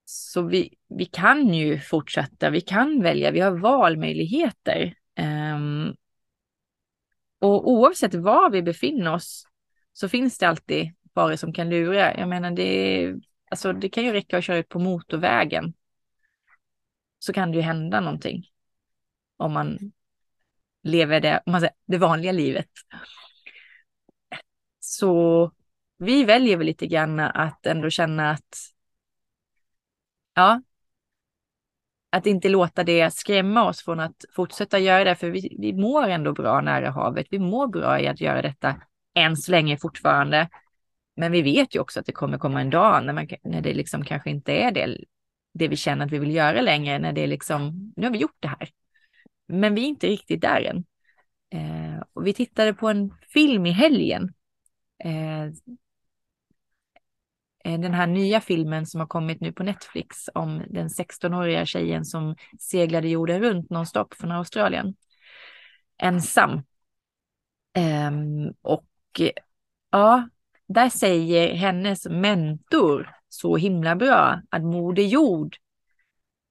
så 0.06 0.42
vi, 0.42 0.78
vi 0.88 1.06
kan 1.06 1.54
ju 1.54 1.80
fortsätta, 1.80 2.50
vi 2.50 2.62
kan 2.62 3.02
välja, 3.04 3.32
vi 3.32 3.40
har 3.40 3.52
valmöjligheter. 3.52 4.94
Eh, 5.16 5.60
och 7.40 7.70
oavsett 7.70 8.14
var 8.14 8.50
vi 8.50 8.62
befinner 8.62 9.14
oss 9.14 9.48
så 9.94 10.10
finns 10.10 10.38
det 10.38 10.48
alltid 10.48 10.94
faror 11.14 11.36
som 11.36 11.54
kan 11.54 11.70
lura. 11.70 12.18
Jag 12.18 12.30
menar, 12.30 12.52
det, 12.52 13.14
alltså, 13.52 13.74
det 13.74 13.90
kan 13.90 14.04
ju 14.04 14.12
räcka 14.12 14.38
att 14.38 14.44
köra 14.44 14.58
ut 14.58 14.70
på 14.70 14.80
motorvägen. 14.80 15.74
Så 17.20 17.34
kan 17.34 17.52
det 17.52 17.58
ju 17.58 17.62
hända 17.62 18.00
någonting. 18.00 18.44
Om 19.38 19.54
man 19.54 19.92
lever 20.84 21.20
det, 21.20 21.42
om 21.46 21.52
man 21.52 21.62
säger, 21.62 21.76
det 21.86 21.98
vanliga 21.98 22.32
livet. 22.32 22.70
Så 24.80 25.52
vi 25.98 26.24
väljer 26.24 26.58
väl 26.58 26.66
lite 26.66 26.88
grann 26.88 27.20
att 27.20 27.66
ändå 27.66 27.90
känna 27.90 28.32
att 28.32 28.72
Ja. 30.34 30.62
Att 32.10 32.26
inte 32.26 32.50
låta 32.50 32.84
det 32.84 33.14
skrämma 33.14 33.64
oss 33.70 33.82
från 33.82 34.00
att 34.00 34.26
fortsätta 34.36 34.80
göra 34.80 35.04
det, 35.04 35.16
för 35.16 35.30
vi, 35.30 35.58
vi 35.60 35.74
mår 35.74 36.08
ändå 36.08 36.34
bra 36.34 36.62
nära 36.62 36.92
havet. 36.92 37.28
Vi 37.30 37.40
mår 37.40 37.68
bra 37.68 38.00
i 38.00 38.08
att 38.08 38.22
göra 38.22 38.42
detta 38.42 38.82
än 39.16 39.38
så 39.38 39.52
länge 39.52 39.78
fortfarande. 39.78 40.50
Men 41.16 41.32
vi 41.32 41.42
vet 41.42 41.76
ju 41.76 41.80
också 41.80 42.00
att 42.00 42.06
det 42.06 42.12
kommer 42.12 42.38
komma 42.38 42.62
en 42.62 42.70
dag 42.70 43.06
när, 43.06 43.14
man, 43.14 43.28
när 43.44 43.62
det 43.62 43.74
liksom 43.74 44.06
kanske 44.06 44.30
inte 44.30 44.52
är 44.52 44.72
det, 44.72 44.98
det 45.54 45.68
vi 45.68 45.76
känner 45.76 46.06
att 46.06 46.12
vi 46.12 46.20
vill 46.20 46.36
göra 46.36 46.62
längre, 46.62 47.00
när 47.00 47.14
det 47.14 47.24
är 47.24 47.28
liksom, 47.28 47.94
nu 47.96 48.06
har 48.06 48.14
vi 48.14 48.20
gjort 48.20 48.38
det 48.40 48.48
här. 48.48 48.70
Men 49.52 49.76
vi 49.76 49.84
är 49.84 49.88
inte 49.88 50.08
riktigt 50.08 50.42
där 50.42 50.62
än. 50.62 50.86
Eh, 51.54 52.04
och 52.14 52.28
vi 52.28 52.34
tittade 52.34 52.74
på 52.74 52.90
en 52.90 53.14
film 53.34 53.66
i 53.66 53.72
helgen 53.72 54.34
eh, 55.04 55.44
eh 57.64 57.80
den 57.80 57.94
här 57.94 58.08
nya 58.08 58.42
filmen 58.42 58.86
som 58.86 59.00
har 59.00 59.08
kommit 59.08 59.42
nu 59.42 59.54
på 59.54 59.64
Netflix 59.64 60.30
om 60.34 60.64
den 60.70 60.88
16-åriga 60.88 61.66
tjejen 61.66 62.06
som 62.06 62.36
seglade 62.60 63.08
jorden 63.08 63.42
runt 63.42 63.70
nonstop 63.70 64.14
från 64.14 64.32
Australien. 64.32 64.96
Ensam. 65.98 66.52
Um, 67.78 68.54
och 68.62 69.22
ja, 69.92 70.30
där 70.68 70.90
säger 70.90 71.54
hennes 71.54 72.06
mentor 72.06 73.10
så 73.30 73.58
himla 73.58 73.96
bra 73.96 74.42
att 74.50 74.64
Moder 74.64 75.04
Jord 75.04 75.56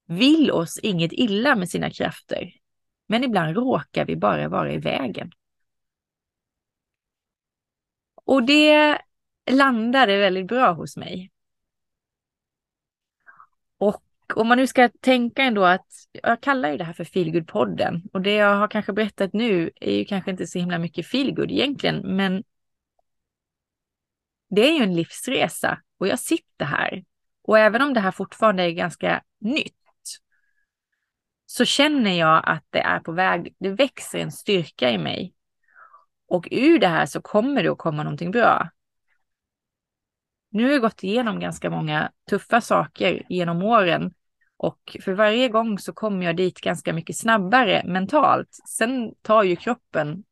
vill 0.06 0.50
oss 0.50 0.78
inget 0.82 1.12
illa 1.12 1.56
med 1.56 1.68
sina 1.68 1.90
krafter. 1.90 2.59
Men 3.10 3.24
ibland 3.24 3.56
råkar 3.56 4.04
vi 4.04 4.16
bara 4.16 4.48
vara 4.48 4.72
i 4.72 4.78
vägen. 4.78 5.32
Och 8.14 8.42
det 8.42 8.98
landade 9.50 10.18
väldigt 10.18 10.46
bra 10.46 10.72
hos 10.72 10.96
mig. 10.96 11.30
Och 13.78 14.02
om 14.34 14.48
man 14.48 14.58
nu 14.58 14.66
ska 14.66 14.88
tänka 14.88 15.42
ändå 15.42 15.64
att 15.64 15.86
jag 16.12 16.40
kallar 16.40 16.70
ju 16.70 16.76
det 16.76 16.84
här 16.84 16.92
för 16.92 17.04
feelgood-podden 17.04 18.02
och 18.12 18.20
det 18.20 18.34
jag 18.34 18.56
har 18.56 18.68
kanske 18.68 18.92
berättat 18.92 19.32
nu 19.32 19.70
är 19.80 19.96
ju 19.98 20.04
kanske 20.04 20.30
inte 20.30 20.46
så 20.46 20.58
himla 20.58 20.78
mycket 20.78 21.06
feelgood 21.06 21.50
egentligen, 21.50 22.16
men 22.16 22.44
det 24.50 24.68
är 24.68 24.78
ju 24.78 24.82
en 24.82 24.94
livsresa 24.94 25.82
och 25.98 26.08
jag 26.08 26.18
sitter 26.18 26.64
här 26.64 27.04
och 27.42 27.58
även 27.58 27.82
om 27.82 27.94
det 27.94 28.00
här 28.00 28.10
fortfarande 28.10 28.62
är 28.62 28.70
ganska 28.70 29.22
nytt 29.38 29.79
så 31.50 31.64
känner 31.64 32.18
jag 32.18 32.42
att 32.46 32.64
det 32.70 32.80
är 32.80 33.00
på 33.00 33.12
väg, 33.12 33.54
det 33.58 33.70
växer 33.70 34.18
en 34.18 34.32
styrka 34.32 34.90
i 34.90 34.98
mig. 34.98 35.34
Och 36.28 36.48
ur 36.50 36.78
det 36.78 36.88
här 36.88 37.06
så 37.06 37.20
kommer 37.22 37.62
det 37.62 37.68
att 37.68 37.78
komma 37.78 38.02
någonting 38.02 38.30
bra. 38.30 38.70
Nu 40.50 40.64
har 40.64 40.70
jag 40.70 40.80
gått 40.80 41.04
igenom 41.04 41.40
ganska 41.40 41.70
många 41.70 42.12
tuffa 42.30 42.60
saker 42.60 43.26
genom 43.28 43.62
åren 43.62 44.14
och 44.56 44.96
för 45.04 45.12
varje 45.12 45.48
gång 45.48 45.78
så 45.78 45.92
kommer 45.92 46.26
jag 46.26 46.36
dit 46.36 46.60
ganska 46.60 46.92
mycket 46.92 47.16
snabbare 47.16 47.82
mentalt. 47.86 48.58
Sen 48.68 49.14
tar 49.22 49.42
ju 49.42 49.56
kroppen 49.56 50.24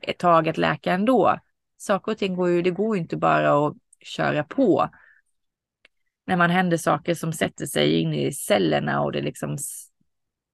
ett 0.00 0.18
tag 0.18 0.48
att 0.48 0.58
läka 0.58 0.92
ändå. 0.92 1.38
Saker 1.76 2.12
och 2.12 2.18
ting 2.18 2.36
går 2.36 2.48
ju, 2.48 2.62
det 2.62 2.70
går 2.70 2.96
ju 2.96 3.02
inte 3.02 3.16
bara 3.16 3.66
att 3.66 3.74
köra 4.00 4.44
på. 4.44 4.90
när 6.26 6.36
man 6.36 6.50
händer 6.50 6.76
saker 6.76 7.14
som 7.14 7.32
sätter 7.32 7.66
sig 7.66 8.00
in 8.00 8.14
i 8.14 8.32
cellerna 8.32 9.02
och 9.02 9.12
det 9.12 9.22
liksom 9.22 9.58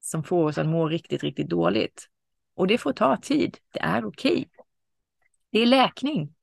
som 0.03 0.23
får 0.23 0.45
oss 0.45 0.57
att 0.57 0.67
må 0.67 0.87
riktigt, 0.87 1.23
riktigt 1.23 1.49
dåligt. 1.49 2.09
Och 2.55 2.67
det 2.67 2.77
får 2.77 2.93
ta 2.93 3.17
tid. 3.17 3.57
Det 3.73 3.79
är 3.79 4.05
okej. 4.05 4.31
Okay. 4.31 4.45
Det 5.49 5.59
är 5.59 5.65
läkning. 5.65 6.35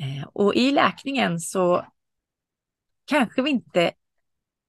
Eh, 0.00 0.28
och 0.32 0.54
i 0.54 0.70
läkningen 0.70 1.40
så 1.40 1.86
kanske 3.04 3.42
vi 3.42 3.50
inte 3.50 3.92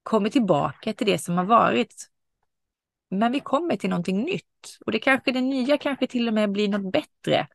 kommer 0.03 0.29
tillbaka 0.29 0.93
till 0.93 1.07
det 1.07 1.17
som 1.17 1.37
har 1.37 1.45
varit. 1.45 2.09
Men 3.09 3.31
vi 3.31 3.39
kommer 3.39 3.77
till 3.77 3.89
någonting 3.89 4.23
nytt 4.23 4.77
och 4.85 4.91
det 4.91 4.99
kanske 4.99 5.31
det 5.31 5.41
nya 5.41 5.77
kanske 5.77 6.07
till 6.07 6.27
och 6.27 6.33
med 6.33 6.51
blir 6.51 6.67
något 6.67 6.91
bättre. 6.91 7.47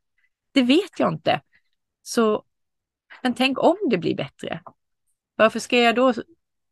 Det 0.53 0.63
vet 0.63 0.99
jag 0.99 1.13
inte. 1.13 1.41
Så, 2.03 2.45
men 3.23 3.35
tänk 3.35 3.59
om 3.59 3.77
det 3.91 3.99
blir 3.99 4.15
bättre. 4.15 4.63
Varför 5.35 5.59
ska 5.59 5.79
jag 5.79 5.95
då 5.95 6.13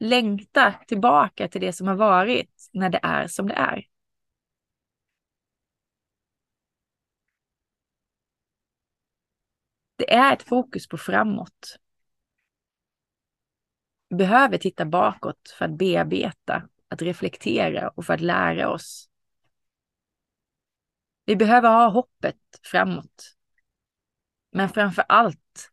längta 0.01 0.75
tillbaka 0.87 1.49
till 1.49 1.61
det 1.61 1.73
som 1.73 1.87
har 1.87 1.95
varit 1.95 2.71
när 2.73 2.91
det 2.91 3.01
är 3.03 3.27
som 3.27 3.49
det 3.49 3.55
är? 3.55 3.87
Det 9.97 10.13
är 10.15 10.33
ett 10.33 10.43
fokus 10.43 10.89
på 10.89 10.99
framåt. 10.99 11.79
Vi 14.09 14.17
behöver 14.17 14.59
titta 14.59 14.85
bakåt 14.85 15.55
för 15.59 15.65
att 15.65 15.79
bearbeta, 15.79 16.69
att 16.89 17.03
reflektera 17.03 17.89
och 17.89 18.07
för 18.07 18.15
att 18.15 18.21
lära 18.21 18.71
oss. 18.71 19.09
Vi 21.25 21.37
behöver 21.37 21.69
ha 21.69 21.89
hoppet 21.89 22.37
framåt. 22.63 23.37
Men 24.51 24.69
framför 24.69 25.05
allt 25.09 25.71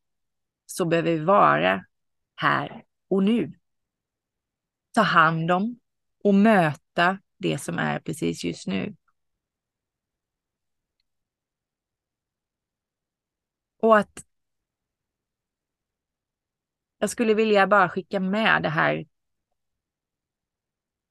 så 0.65 0.85
behöver 0.85 1.11
vi 1.11 1.19
vara 1.19 1.85
här 2.35 2.83
och 3.07 3.23
nu. 3.23 3.53
Ta 4.95 5.01
hand 5.01 5.51
om 5.51 5.79
och 6.23 6.35
möta 6.35 7.19
det 7.37 7.57
som 7.57 7.79
är 7.79 7.99
precis 7.99 8.43
just 8.43 8.67
nu. 8.67 8.95
Och 13.81 13.97
att 13.97 14.25
jag 16.97 17.09
skulle 17.09 17.33
vilja 17.33 17.67
bara 17.67 17.89
skicka 17.89 18.19
med 18.19 18.63
det 18.63 18.69
här. 18.69 19.05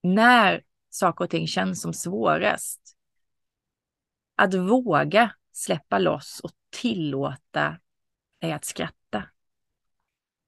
När 0.03 0.65
saker 0.91 1.25
och 1.25 1.31
ting 1.31 1.47
känns 1.47 1.83
som 1.83 1.93
svårast. 1.93 2.97
Att 4.37 4.55
våga 4.55 5.35
släppa 5.53 5.99
loss 5.99 6.41
och 6.41 6.51
tillåta 6.71 7.79
dig 8.39 8.53
att 8.53 8.65
skratta. 8.65 9.04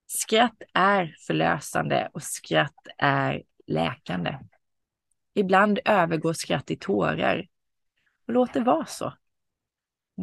Skratt 0.07 0.63
är 0.75 1.17
förlösande 1.27 2.11
och 2.13 2.23
skratt 2.23 2.87
är 2.99 3.43
läkande. 3.67 4.39
Ibland 5.35 5.79
övergår 5.85 6.33
skratt 6.33 6.71
i 6.71 6.77
tårar. 6.77 7.49
Och 8.27 8.33
låt 8.33 8.53
det 8.53 8.61
vara 8.61 8.87
så. 8.87 9.13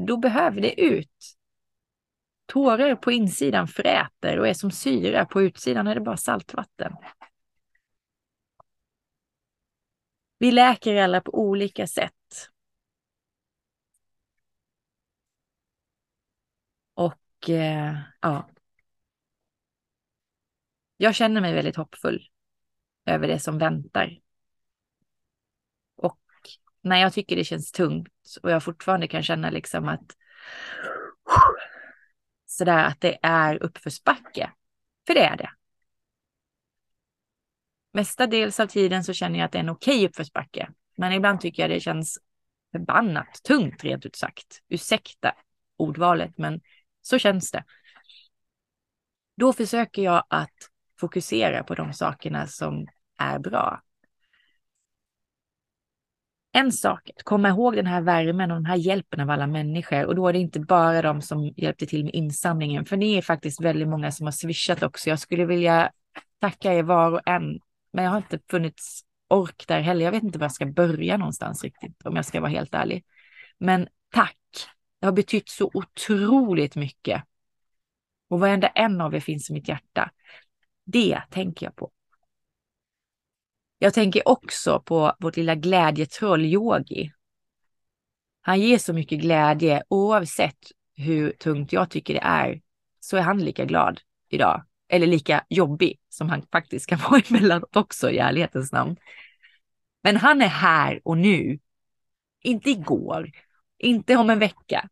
Då 0.07 0.17
behöver 0.17 0.61
det 0.61 0.81
ut. 0.81 1.35
Tårar 2.45 2.95
på 2.95 3.11
insidan 3.11 3.67
fräter 3.67 4.39
och 4.39 4.47
är 4.47 4.53
som 4.53 4.71
syra, 4.71 5.25
på 5.25 5.41
utsidan 5.41 5.87
är 5.87 5.95
det 5.95 6.01
bara 6.01 6.17
saltvatten. 6.17 6.93
Vi 10.37 10.51
läker 10.51 10.95
alla 10.95 11.21
på 11.21 11.33
olika 11.33 11.87
sätt. 11.87 12.13
Och 16.93 17.49
eh, 17.49 17.97
ja. 18.21 18.49
Jag 20.97 21.15
känner 21.15 21.41
mig 21.41 21.53
väldigt 21.53 21.75
hoppfull 21.75 22.27
över 23.05 23.27
det 23.27 23.39
som 23.39 23.57
väntar. 23.57 24.19
Och 25.95 26.19
när 26.81 26.97
jag 26.97 27.13
tycker 27.13 27.35
det 27.35 27.43
känns 27.43 27.71
tungt 27.71 28.37
och 28.43 28.51
jag 28.51 28.63
fortfarande 28.63 29.07
kan 29.07 29.23
känna 29.23 29.49
liksom 29.49 29.87
att 29.87 30.15
sådär 32.45 32.83
att 32.83 33.01
det 33.01 33.19
är 33.21 33.63
uppförsbacke. 33.63 34.51
För 35.07 35.13
det 35.13 35.23
är 35.23 35.37
det. 35.37 35.49
Mestadels 37.93 38.59
av 38.59 38.67
tiden 38.67 39.03
så 39.03 39.13
känner 39.13 39.39
jag 39.39 39.45
att 39.45 39.51
det 39.51 39.57
är 39.57 39.63
en 39.63 39.69
okej 39.69 40.05
uppförsbacke. 40.05 40.69
Men 40.97 41.13
ibland 41.13 41.41
tycker 41.41 41.63
jag 41.63 41.69
det 41.69 41.79
känns 41.79 42.19
förbannat 42.71 43.39
tungt 43.43 43.83
rent 43.83 44.05
ut 44.05 44.15
sagt. 44.15 44.61
Ursäkta 44.69 45.35
ordvalet, 45.77 46.37
men 46.37 46.61
så 47.01 47.17
känns 47.19 47.51
det. 47.51 47.63
Då 49.37 49.53
försöker 49.53 50.01
jag 50.01 50.25
att 50.29 50.69
fokusera 51.03 51.63
på 51.63 51.75
de 51.75 51.93
sakerna 51.93 52.47
som 52.47 52.87
är 53.19 53.39
bra 53.39 53.81
en 56.55 56.71
sak, 56.71 57.09
att 57.15 57.23
komma 57.23 57.49
ihåg 57.49 57.75
den 57.75 57.85
här 57.85 58.01
värmen 58.01 58.51
och 58.51 58.57
den 58.57 58.65
här 58.65 58.75
hjälpen 58.75 59.19
av 59.19 59.29
alla 59.29 59.47
människor. 59.47 60.05
Och 60.05 60.15
då 60.15 60.27
är 60.27 60.33
det 60.33 60.39
inte 60.39 60.59
bara 60.59 61.01
de 61.01 61.21
som 61.21 61.53
hjälpte 61.57 61.85
till 61.85 62.03
med 62.03 62.15
insamlingen, 62.15 62.85
för 62.85 62.97
ni 62.97 63.15
är 63.15 63.21
faktiskt 63.21 63.61
väldigt 63.61 63.87
många 63.87 64.11
som 64.11 64.27
har 64.27 64.31
swishat 64.31 64.83
också. 64.83 65.09
Jag 65.09 65.19
skulle 65.19 65.45
vilja 65.45 65.91
tacka 66.39 66.73
er 66.73 66.83
var 66.83 67.11
och 67.11 67.21
en, 67.25 67.59
men 67.93 68.03
jag 68.03 68.11
har 68.11 68.17
inte 68.17 68.39
funnits 68.49 69.01
ork 69.29 69.63
där 69.67 69.79
heller. 69.79 70.05
Jag 70.05 70.11
vet 70.11 70.23
inte 70.23 70.39
var 70.39 70.45
jag 70.45 70.51
ska 70.51 70.65
börja 70.65 71.17
någonstans 71.17 71.63
riktigt, 71.63 72.05
om 72.05 72.15
jag 72.15 72.25
ska 72.25 72.41
vara 72.41 72.51
helt 72.51 72.73
ärlig. 72.73 73.05
Men 73.57 73.87
tack! 74.11 74.37
Det 74.99 75.05
har 75.05 75.13
betytt 75.13 75.49
så 75.49 75.71
otroligt 75.73 76.75
mycket. 76.75 77.23
Och 78.29 78.39
varenda 78.39 78.67
en 78.67 79.01
av 79.01 79.15
er 79.15 79.19
finns 79.19 79.49
i 79.49 79.53
mitt 79.53 79.67
hjärta. 79.67 80.11
Det 80.85 81.21
tänker 81.31 81.65
jag 81.65 81.75
på. 81.75 81.91
Jag 83.77 83.93
tänker 83.93 84.27
också 84.27 84.79
på 84.85 85.15
vårt 85.19 85.37
lilla 85.37 85.55
glädjetroll 85.55 86.45
Yogi. 86.45 87.11
Han 88.41 88.61
ger 88.61 88.77
så 88.77 88.93
mycket 88.93 89.19
glädje 89.19 89.83
oavsett 89.89 90.57
hur 90.95 91.31
tungt 91.31 91.73
jag 91.73 91.89
tycker 91.89 92.13
det 92.13 92.19
är. 92.23 92.61
Så 92.99 93.17
är 93.17 93.21
han 93.21 93.39
lika 93.39 93.65
glad 93.65 94.01
idag. 94.29 94.65
Eller 94.89 95.07
lika 95.07 95.45
jobbig 95.49 95.99
som 96.09 96.29
han 96.29 96.41
faktiskt 96.51 96.87
kan 96.87 96.99
vara 97.09 97.21
emellanåt 97.29 97.75
också 97.75 98.09
i 98.09 98.17
ärlighetens 98.17 98.71
namn. 98.71 98.95
Men 100.03 100.17
han 100.17 100.41
är 100.41 100.47
här 100.47 101.01
och 101.03 101.17
nu. 101.17 101.59
Inte 102.41 102.69
igår, 102.69 103.31
inte 103.77 104.15
om 104.15 104.29
en 104.29 104.39
vecka. 104.39 104.89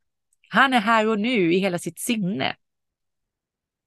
Han 0.49 0.73
är 0.73 0.79
här 0.79 1.07
och 1.07 1.19
nu 1.19 1.53
i 1.53 1.57
hela 1.57 1.79
sitt 1.79 1.99
sinne. 1.99 2.55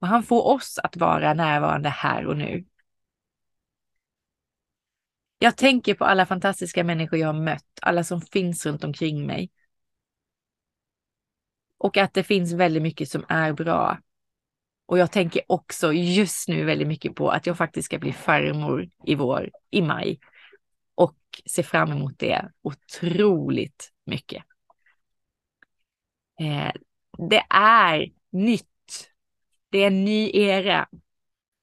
Och 0.05 0.09
han 0.09 0.23
får 0.23 0.47
oss 0.55 0.79
att 0.83 0.97
vara 0.97 1.35
närvarande 1.35 1.89
här 1.89 2.27
och 2.27 2.37
nu. 2.37 2.65
Jag 5.39 5.57
tänker 5.57 5.95
på 5.95 6.05
alla 6.05 6.27
fantastiska 6.27 6.85
människor 6.85 7.19
jag 7.19 7.29
har 7.29 7.41
mött, 7.41 7.79
alla 7.83 8.05
som 8.05 8.21
finns 8.21 8.67
runt 8.67 8.85
omkring 8.85 9.27
mig. 9.27 9.51
Och 11.79 11.97
att 11.97 12.15
det 12.15 12.23
finns 12.23 12.53
väldigt 12.53 12.83
mycket 12.83 13.09
som 13.09 13.25
är 13.29 13.53
bra. 13.53 13.99
Och 14.87 14.99
jag 14.99 15.13
tänker 15.13 15.43
också 15.49 15.93
just 15.93 16.49
nu 16.49 16.65
väldigt 16.65 16.89
mycket 16.89 17.15
på 17.15 17.31
att 17.31 17.47
jag 17.47 17.59
faktiskt 17.59 17.87
ska 17.87 17.99
bli 17.99 18.13
farmor 18.13 18.89
i 19.05 19.15
vår, 19.15 19.51
i 19.71 19.83
maj. 19.83 20.21
Och 20.95 21.17
ser 21.51 21.63
fram 21.63 21.93
emot 21.93 22.19
det 22.19 22.51
otroligt 22.63 23.93
mycket. 24.07 24.45
Eh, 26.41 26.73
det 27.31 27.43
är 27.51 28.13
nytt. 28.31 28.74
Det 29.75 29.79
är 29.79 29.87
en 29.87 30.05
ny 30.05 30.31
era 30.35 30.89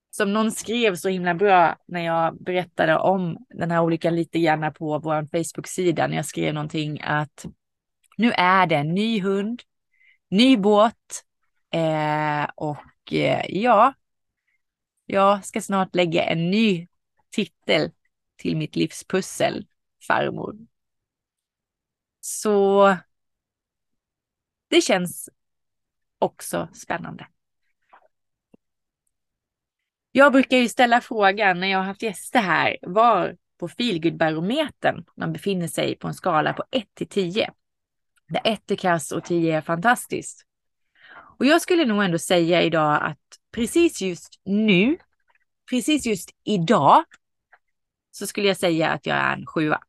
som 0.10 0.34
någon 0.34 0.52
skrev 0.52 0.96
så 0.96 1.10
himla 1.10 1.36
bra 1.36 1.78
när 1.86 2.02
jag 2.02 2.44
berättade 2.44 2.98
om 2.98 3.46
den 3.50 3.72
här 3.72 3.82
olyckan 3.82 4.16
lite 4.16 4.40
grann 4.40 4.74
på 4.74 5.00
vår 5.00 5.22
Facebook-sida 5.22 6.08
när 6.08 6.16
jag 6.16 6.26
skrev 6.26 6.54
någonting 6.54 7.02
att 7.02 7.46
nu 8.18 8.32
är 8.32 8.68
det 8.68 8.76
en 8.76 8.94
ny 8.94 9.22
hund, 9.22 9.62
ny 10.30 10.58
båt 10.58 11.24
eh, 11.74 12.44
och 12.56 13.14
eh, 13.14 13.46
ja, 13.50 13.94
jag 15.06 15.46
ska 15.46 15.62
snart 15.62 15.96
lägga 15.96 16.24
en 16.24 16.52
ny 16.52 16.88
titel 17.30 17.92
till 18.38 18.58
mitt 18.58 18.76
livspussel, 18.76 19.68
farmor. 20.08 20.56
Så 22.20 22.98
det 24.68 24.82
känns 24.82 25.30
också 26.20 26.70
spännande. 26.74 27.28
Jag 30.12 30.32
brukar 30.32 30.58
ju 30.58 30.70
ställa 30.70 31.02
frågan 31.02 31.60
när 31.60 31.68
jag 31.68 31.78
har 31.78 31.86
haft 31.86 32.02
gäster 32.02 32.40
här, 32.40 32.78
var 32.82 33.36
på 33.60 33.68
feelgood-barometern 33.68 35.06
man 35.16 35.34
befinner 35.34 35.68
sig 35.68 35.96
på 35.96 36.08
en 36.08 36.14
skala 36.14 36.54
på 36.54 36.64
1 36.72 36.86
till 36.94 37.08
10. 37.08 37.52
Där 38.28 38.42
1 38.44 38.72
är 38.72 38.76
kass 38.76 39.12
och 39.12 39.24
10 39.24 39.58
är 39.58 39.62
fantastiskt. 39.62 40.46
Och 41.38 41.46
jag 41.46 41.62
skulle 41.62 41.86
nog 41.86 42.04
ändå 42.04 42.18
säga 42.18 42.62
idag 42.62 43.04
att 43.04 43.20
precis 43.52 44.02
just 44.02 44.42
nu, 44.46 44.98
precis 45.70 46.06
just 46.06 46.30
idag, 46.44 47.04
så 48.12 48.28
skulle 48.28 48.48
jag 48.48 48.58
säga 48.58 48.90
att 48.90 49.06
jag 49.06 49.18
är 49.18 49.34
en 49.34 49.46
sjua. 49.46 49.82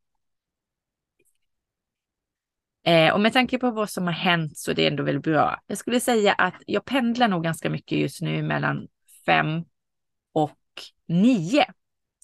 Eh, 2.85 3.13
och 3.13 3.21
med 3.21 3.33
tanke 3.33 3.57
på 3.57 3.71
vad 3.71 3.89
som 3.89 4.05
har 4.05 4.13
hänt 4.13 4.57
så 4.57 4.71
är 4.71 4.75
det 4.75 4.87
ändå 4.87 5.03
väldigt 5.03 5.23
bra. 5.23 5.61
Jag 5.67 5.77
skulle 5.77 5.99
säga 5.99 6.33
att 6.33 6.55
jag 6.65 6.85
pendlar 6.85 7.27
nog 7.27 7.43
ganska 7.43 7.69
mycket 7.69 7.97
just 7.97 8.21
nu 8.21 8.43
mellan 8.43 8.87
fem 9.25 9.63
och 10.33 10.59
nio. 11.05 11.65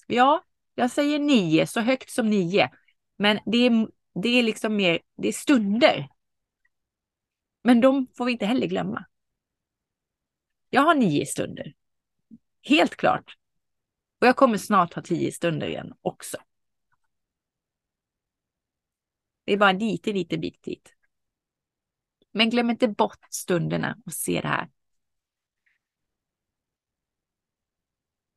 Ja, 0.06 0.44
jag 0.74 0.90
säger 0.90 1.18
nio, 1.18 1.66
så 1.66 1.80
högt 1.80 2.10
som 2.10 2.30
nio. 2.30 2.70
Men 3.16 3.38
det 3.46 3.58
är, 3.58 3.88
det 4.22 4.28
är 4.28 4.42
liksom 4.42 4.76
mer, 4.76 5.00
det 5.16 5.28
är 5.28 5.32
stunder. 5.32 6.08
Men 7.62 7.80
de 7.80 8.06
får 8.16 8.24
vi 8.24 8.32
inte 8.32 8.46
heller 8.46 8.66
glömma. 8.66 9.04
Jag 10.70 10.82
har 10.82 10.94
nio 10.94 11.26
stunder. 11.26 11.74
Helt 12.62 12.96
klart. 12.96 13.36
Och 14.20 14.26
jag 14.26 14.36
kommer 14.36 14.56
snart 14.56 14.94
ha 14.94 15.02
tio 15.02 15.32
stunder 15.32 15.66
igen 15.66 15.92
också. 16.02 16.36
Det 19.44 19.52
är 19.52 19.56
bara 19.56 19.72
lite, 19.72 20.12
lite 20.12 20.38
bit 20.38 20.62
dit. 20.62 20.94
Men 22.32 22.50
glöm 22.50 22.70
inte 22.70 22.88
bort 22.88 23.26
stunderna 23.30 23.96
och 24.06 24.12
se 24.12 24.40
det 24.40 24.48
här. 24.48 24.68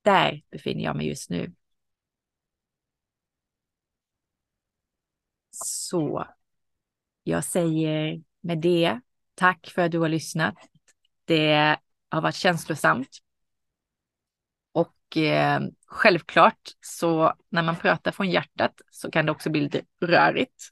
Där 0.04 0.42
befinner 0.52 0.84
jag 0.84 0.96
mig 0.96 1.08
just 1.08 1.30
nu. 1.30 1.54
Så 5.52 6.28
jag 7.24 7.44
säger 7.44 8.22
med 8.42 8.58
det 8.62 9.00
tack 9.36 9.72
för 9.76 9.82
att 9.82 9.92
du 9.92 10.00
har 10.00 10.10
lyssnat. 10.10 10.56
Det 11.26 11.78
har 12.10 12.22
varit 12.22 12.36
känslosamt. 12.36 13.10
Och 14.72 15.18
eh, 15.18 15.62
självklart 15.88 16.60
så 16.82 17.34
när 17.50 17.64
man 17.64 17.76
pratar 17.76 18.12
från 18.12 18.30
hjärtat 18.30 18.82
så 18.92 19.12
kan 19.12 19.26
det 19.26 19.32
också 19.32 19.50
bli 19.50 19.62
lite 19.62 19.82
rörigt. 20.02 20.70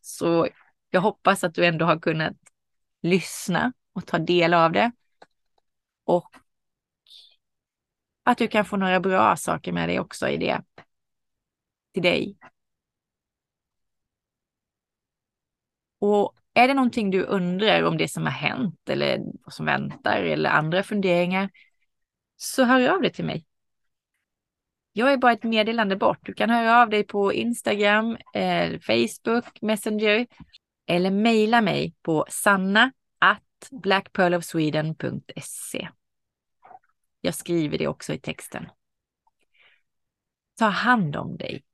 Så 0.00 0.48
jag 0.90 1.00
hoppas 1.00 1.44
att 1.44 1.54
du 1.54 1.66
ändå 1.66 1.84
har 1.84 1.98
kunnat 1.98 2.36
lyssna 3.02 3.72
och 3.92 4.06
ta 4.06 4.18
del 4.18 4.54
av 4.54 4.72
det. 4.72 4.92
Och 6.04 6.30
att 8.24 8.38
du 8.38 8.48
kan 8.48 8.64
få 8.64 8.76
några 8.76 9.00
bra 9.00 9.36
saker 9.36 9.72
med 9.72 9.88
dig 9.88 10.00
också 10.00 10.28
i 10.28 10.36
det. 10.36 10.62
Till 11.92 12.02
dig. 12.02 12.36
Och 15.98 16.34
är 16.54 16.68
det 16.68 16.74
någonting 16.74 17.10
du 17.10 17.22
undrar 17.22 17.82
om 17.82 17.98
det 17.98 18.08
som 18.08 18.22
har 18.22 18.30
hänt 18.30 18.88
eller 18.88 19.20
vad 19.44 19.52
som 19.52 19.66
väntar 19.66 20.22
eller 20.22 20.50
andra 20.50 20.82
funderingar 20.82 21.50
så 22.36 22.64
hör 22.64 22.88
av 22.88 23.00
dig 23.00 23.12
till 23.12 23.24
mig. 23.24 23.46
Jag 24.92 25.12
är 25.12 25.16
bara 25.16 25.32
ett 25.32 25.42
meddelande 25.42 25.96
bort. 25.96 26.18
Du 26.22 26.34
kan 26.34 26.50
höra 26.50 26.82
av 26.82 26.90
dig 26.90 27.04
på 27.04 27.32
Instagram, 27.32 28.16
eh, 28.34 28.80
Facebook, 28.80 29.62
Messenger 29.62 30.26
eller 30.86 31.10
mejla 31.10 31.60
mig 31.60 31.94
på 32.02 32.26
sanna 32.28 32.92
at 33.18 33.68
blackpearlofsweden.se. 33.70 35.88
Jag 37.24 37.34
skriver 37.34 37.78
det 37.78 37.88
också 37.88 38.12
i 38.12 38.18
texten. 38.18 38.66
Ta 40.58 40.66
hand 40.66 41.16
om 41.16 41.36
dig 41.36 41.64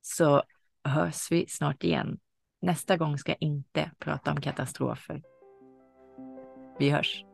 så 0.00 0.42
hörs 0.84 1.32
vi 1.32 1.46
snart 1.48 1.84
igen. 1.84 2.18
Nästa 2.62 2.96
gång 2.96 3.18
ska 3.18 3.32
jag 3.32 3.42
inte 3.42 3.90
prata 3.98 4.32
om 4.32 4.40
katastrofer. 4.40 5.22
Vi 6.78 6.90
hörs. 6.90 7.24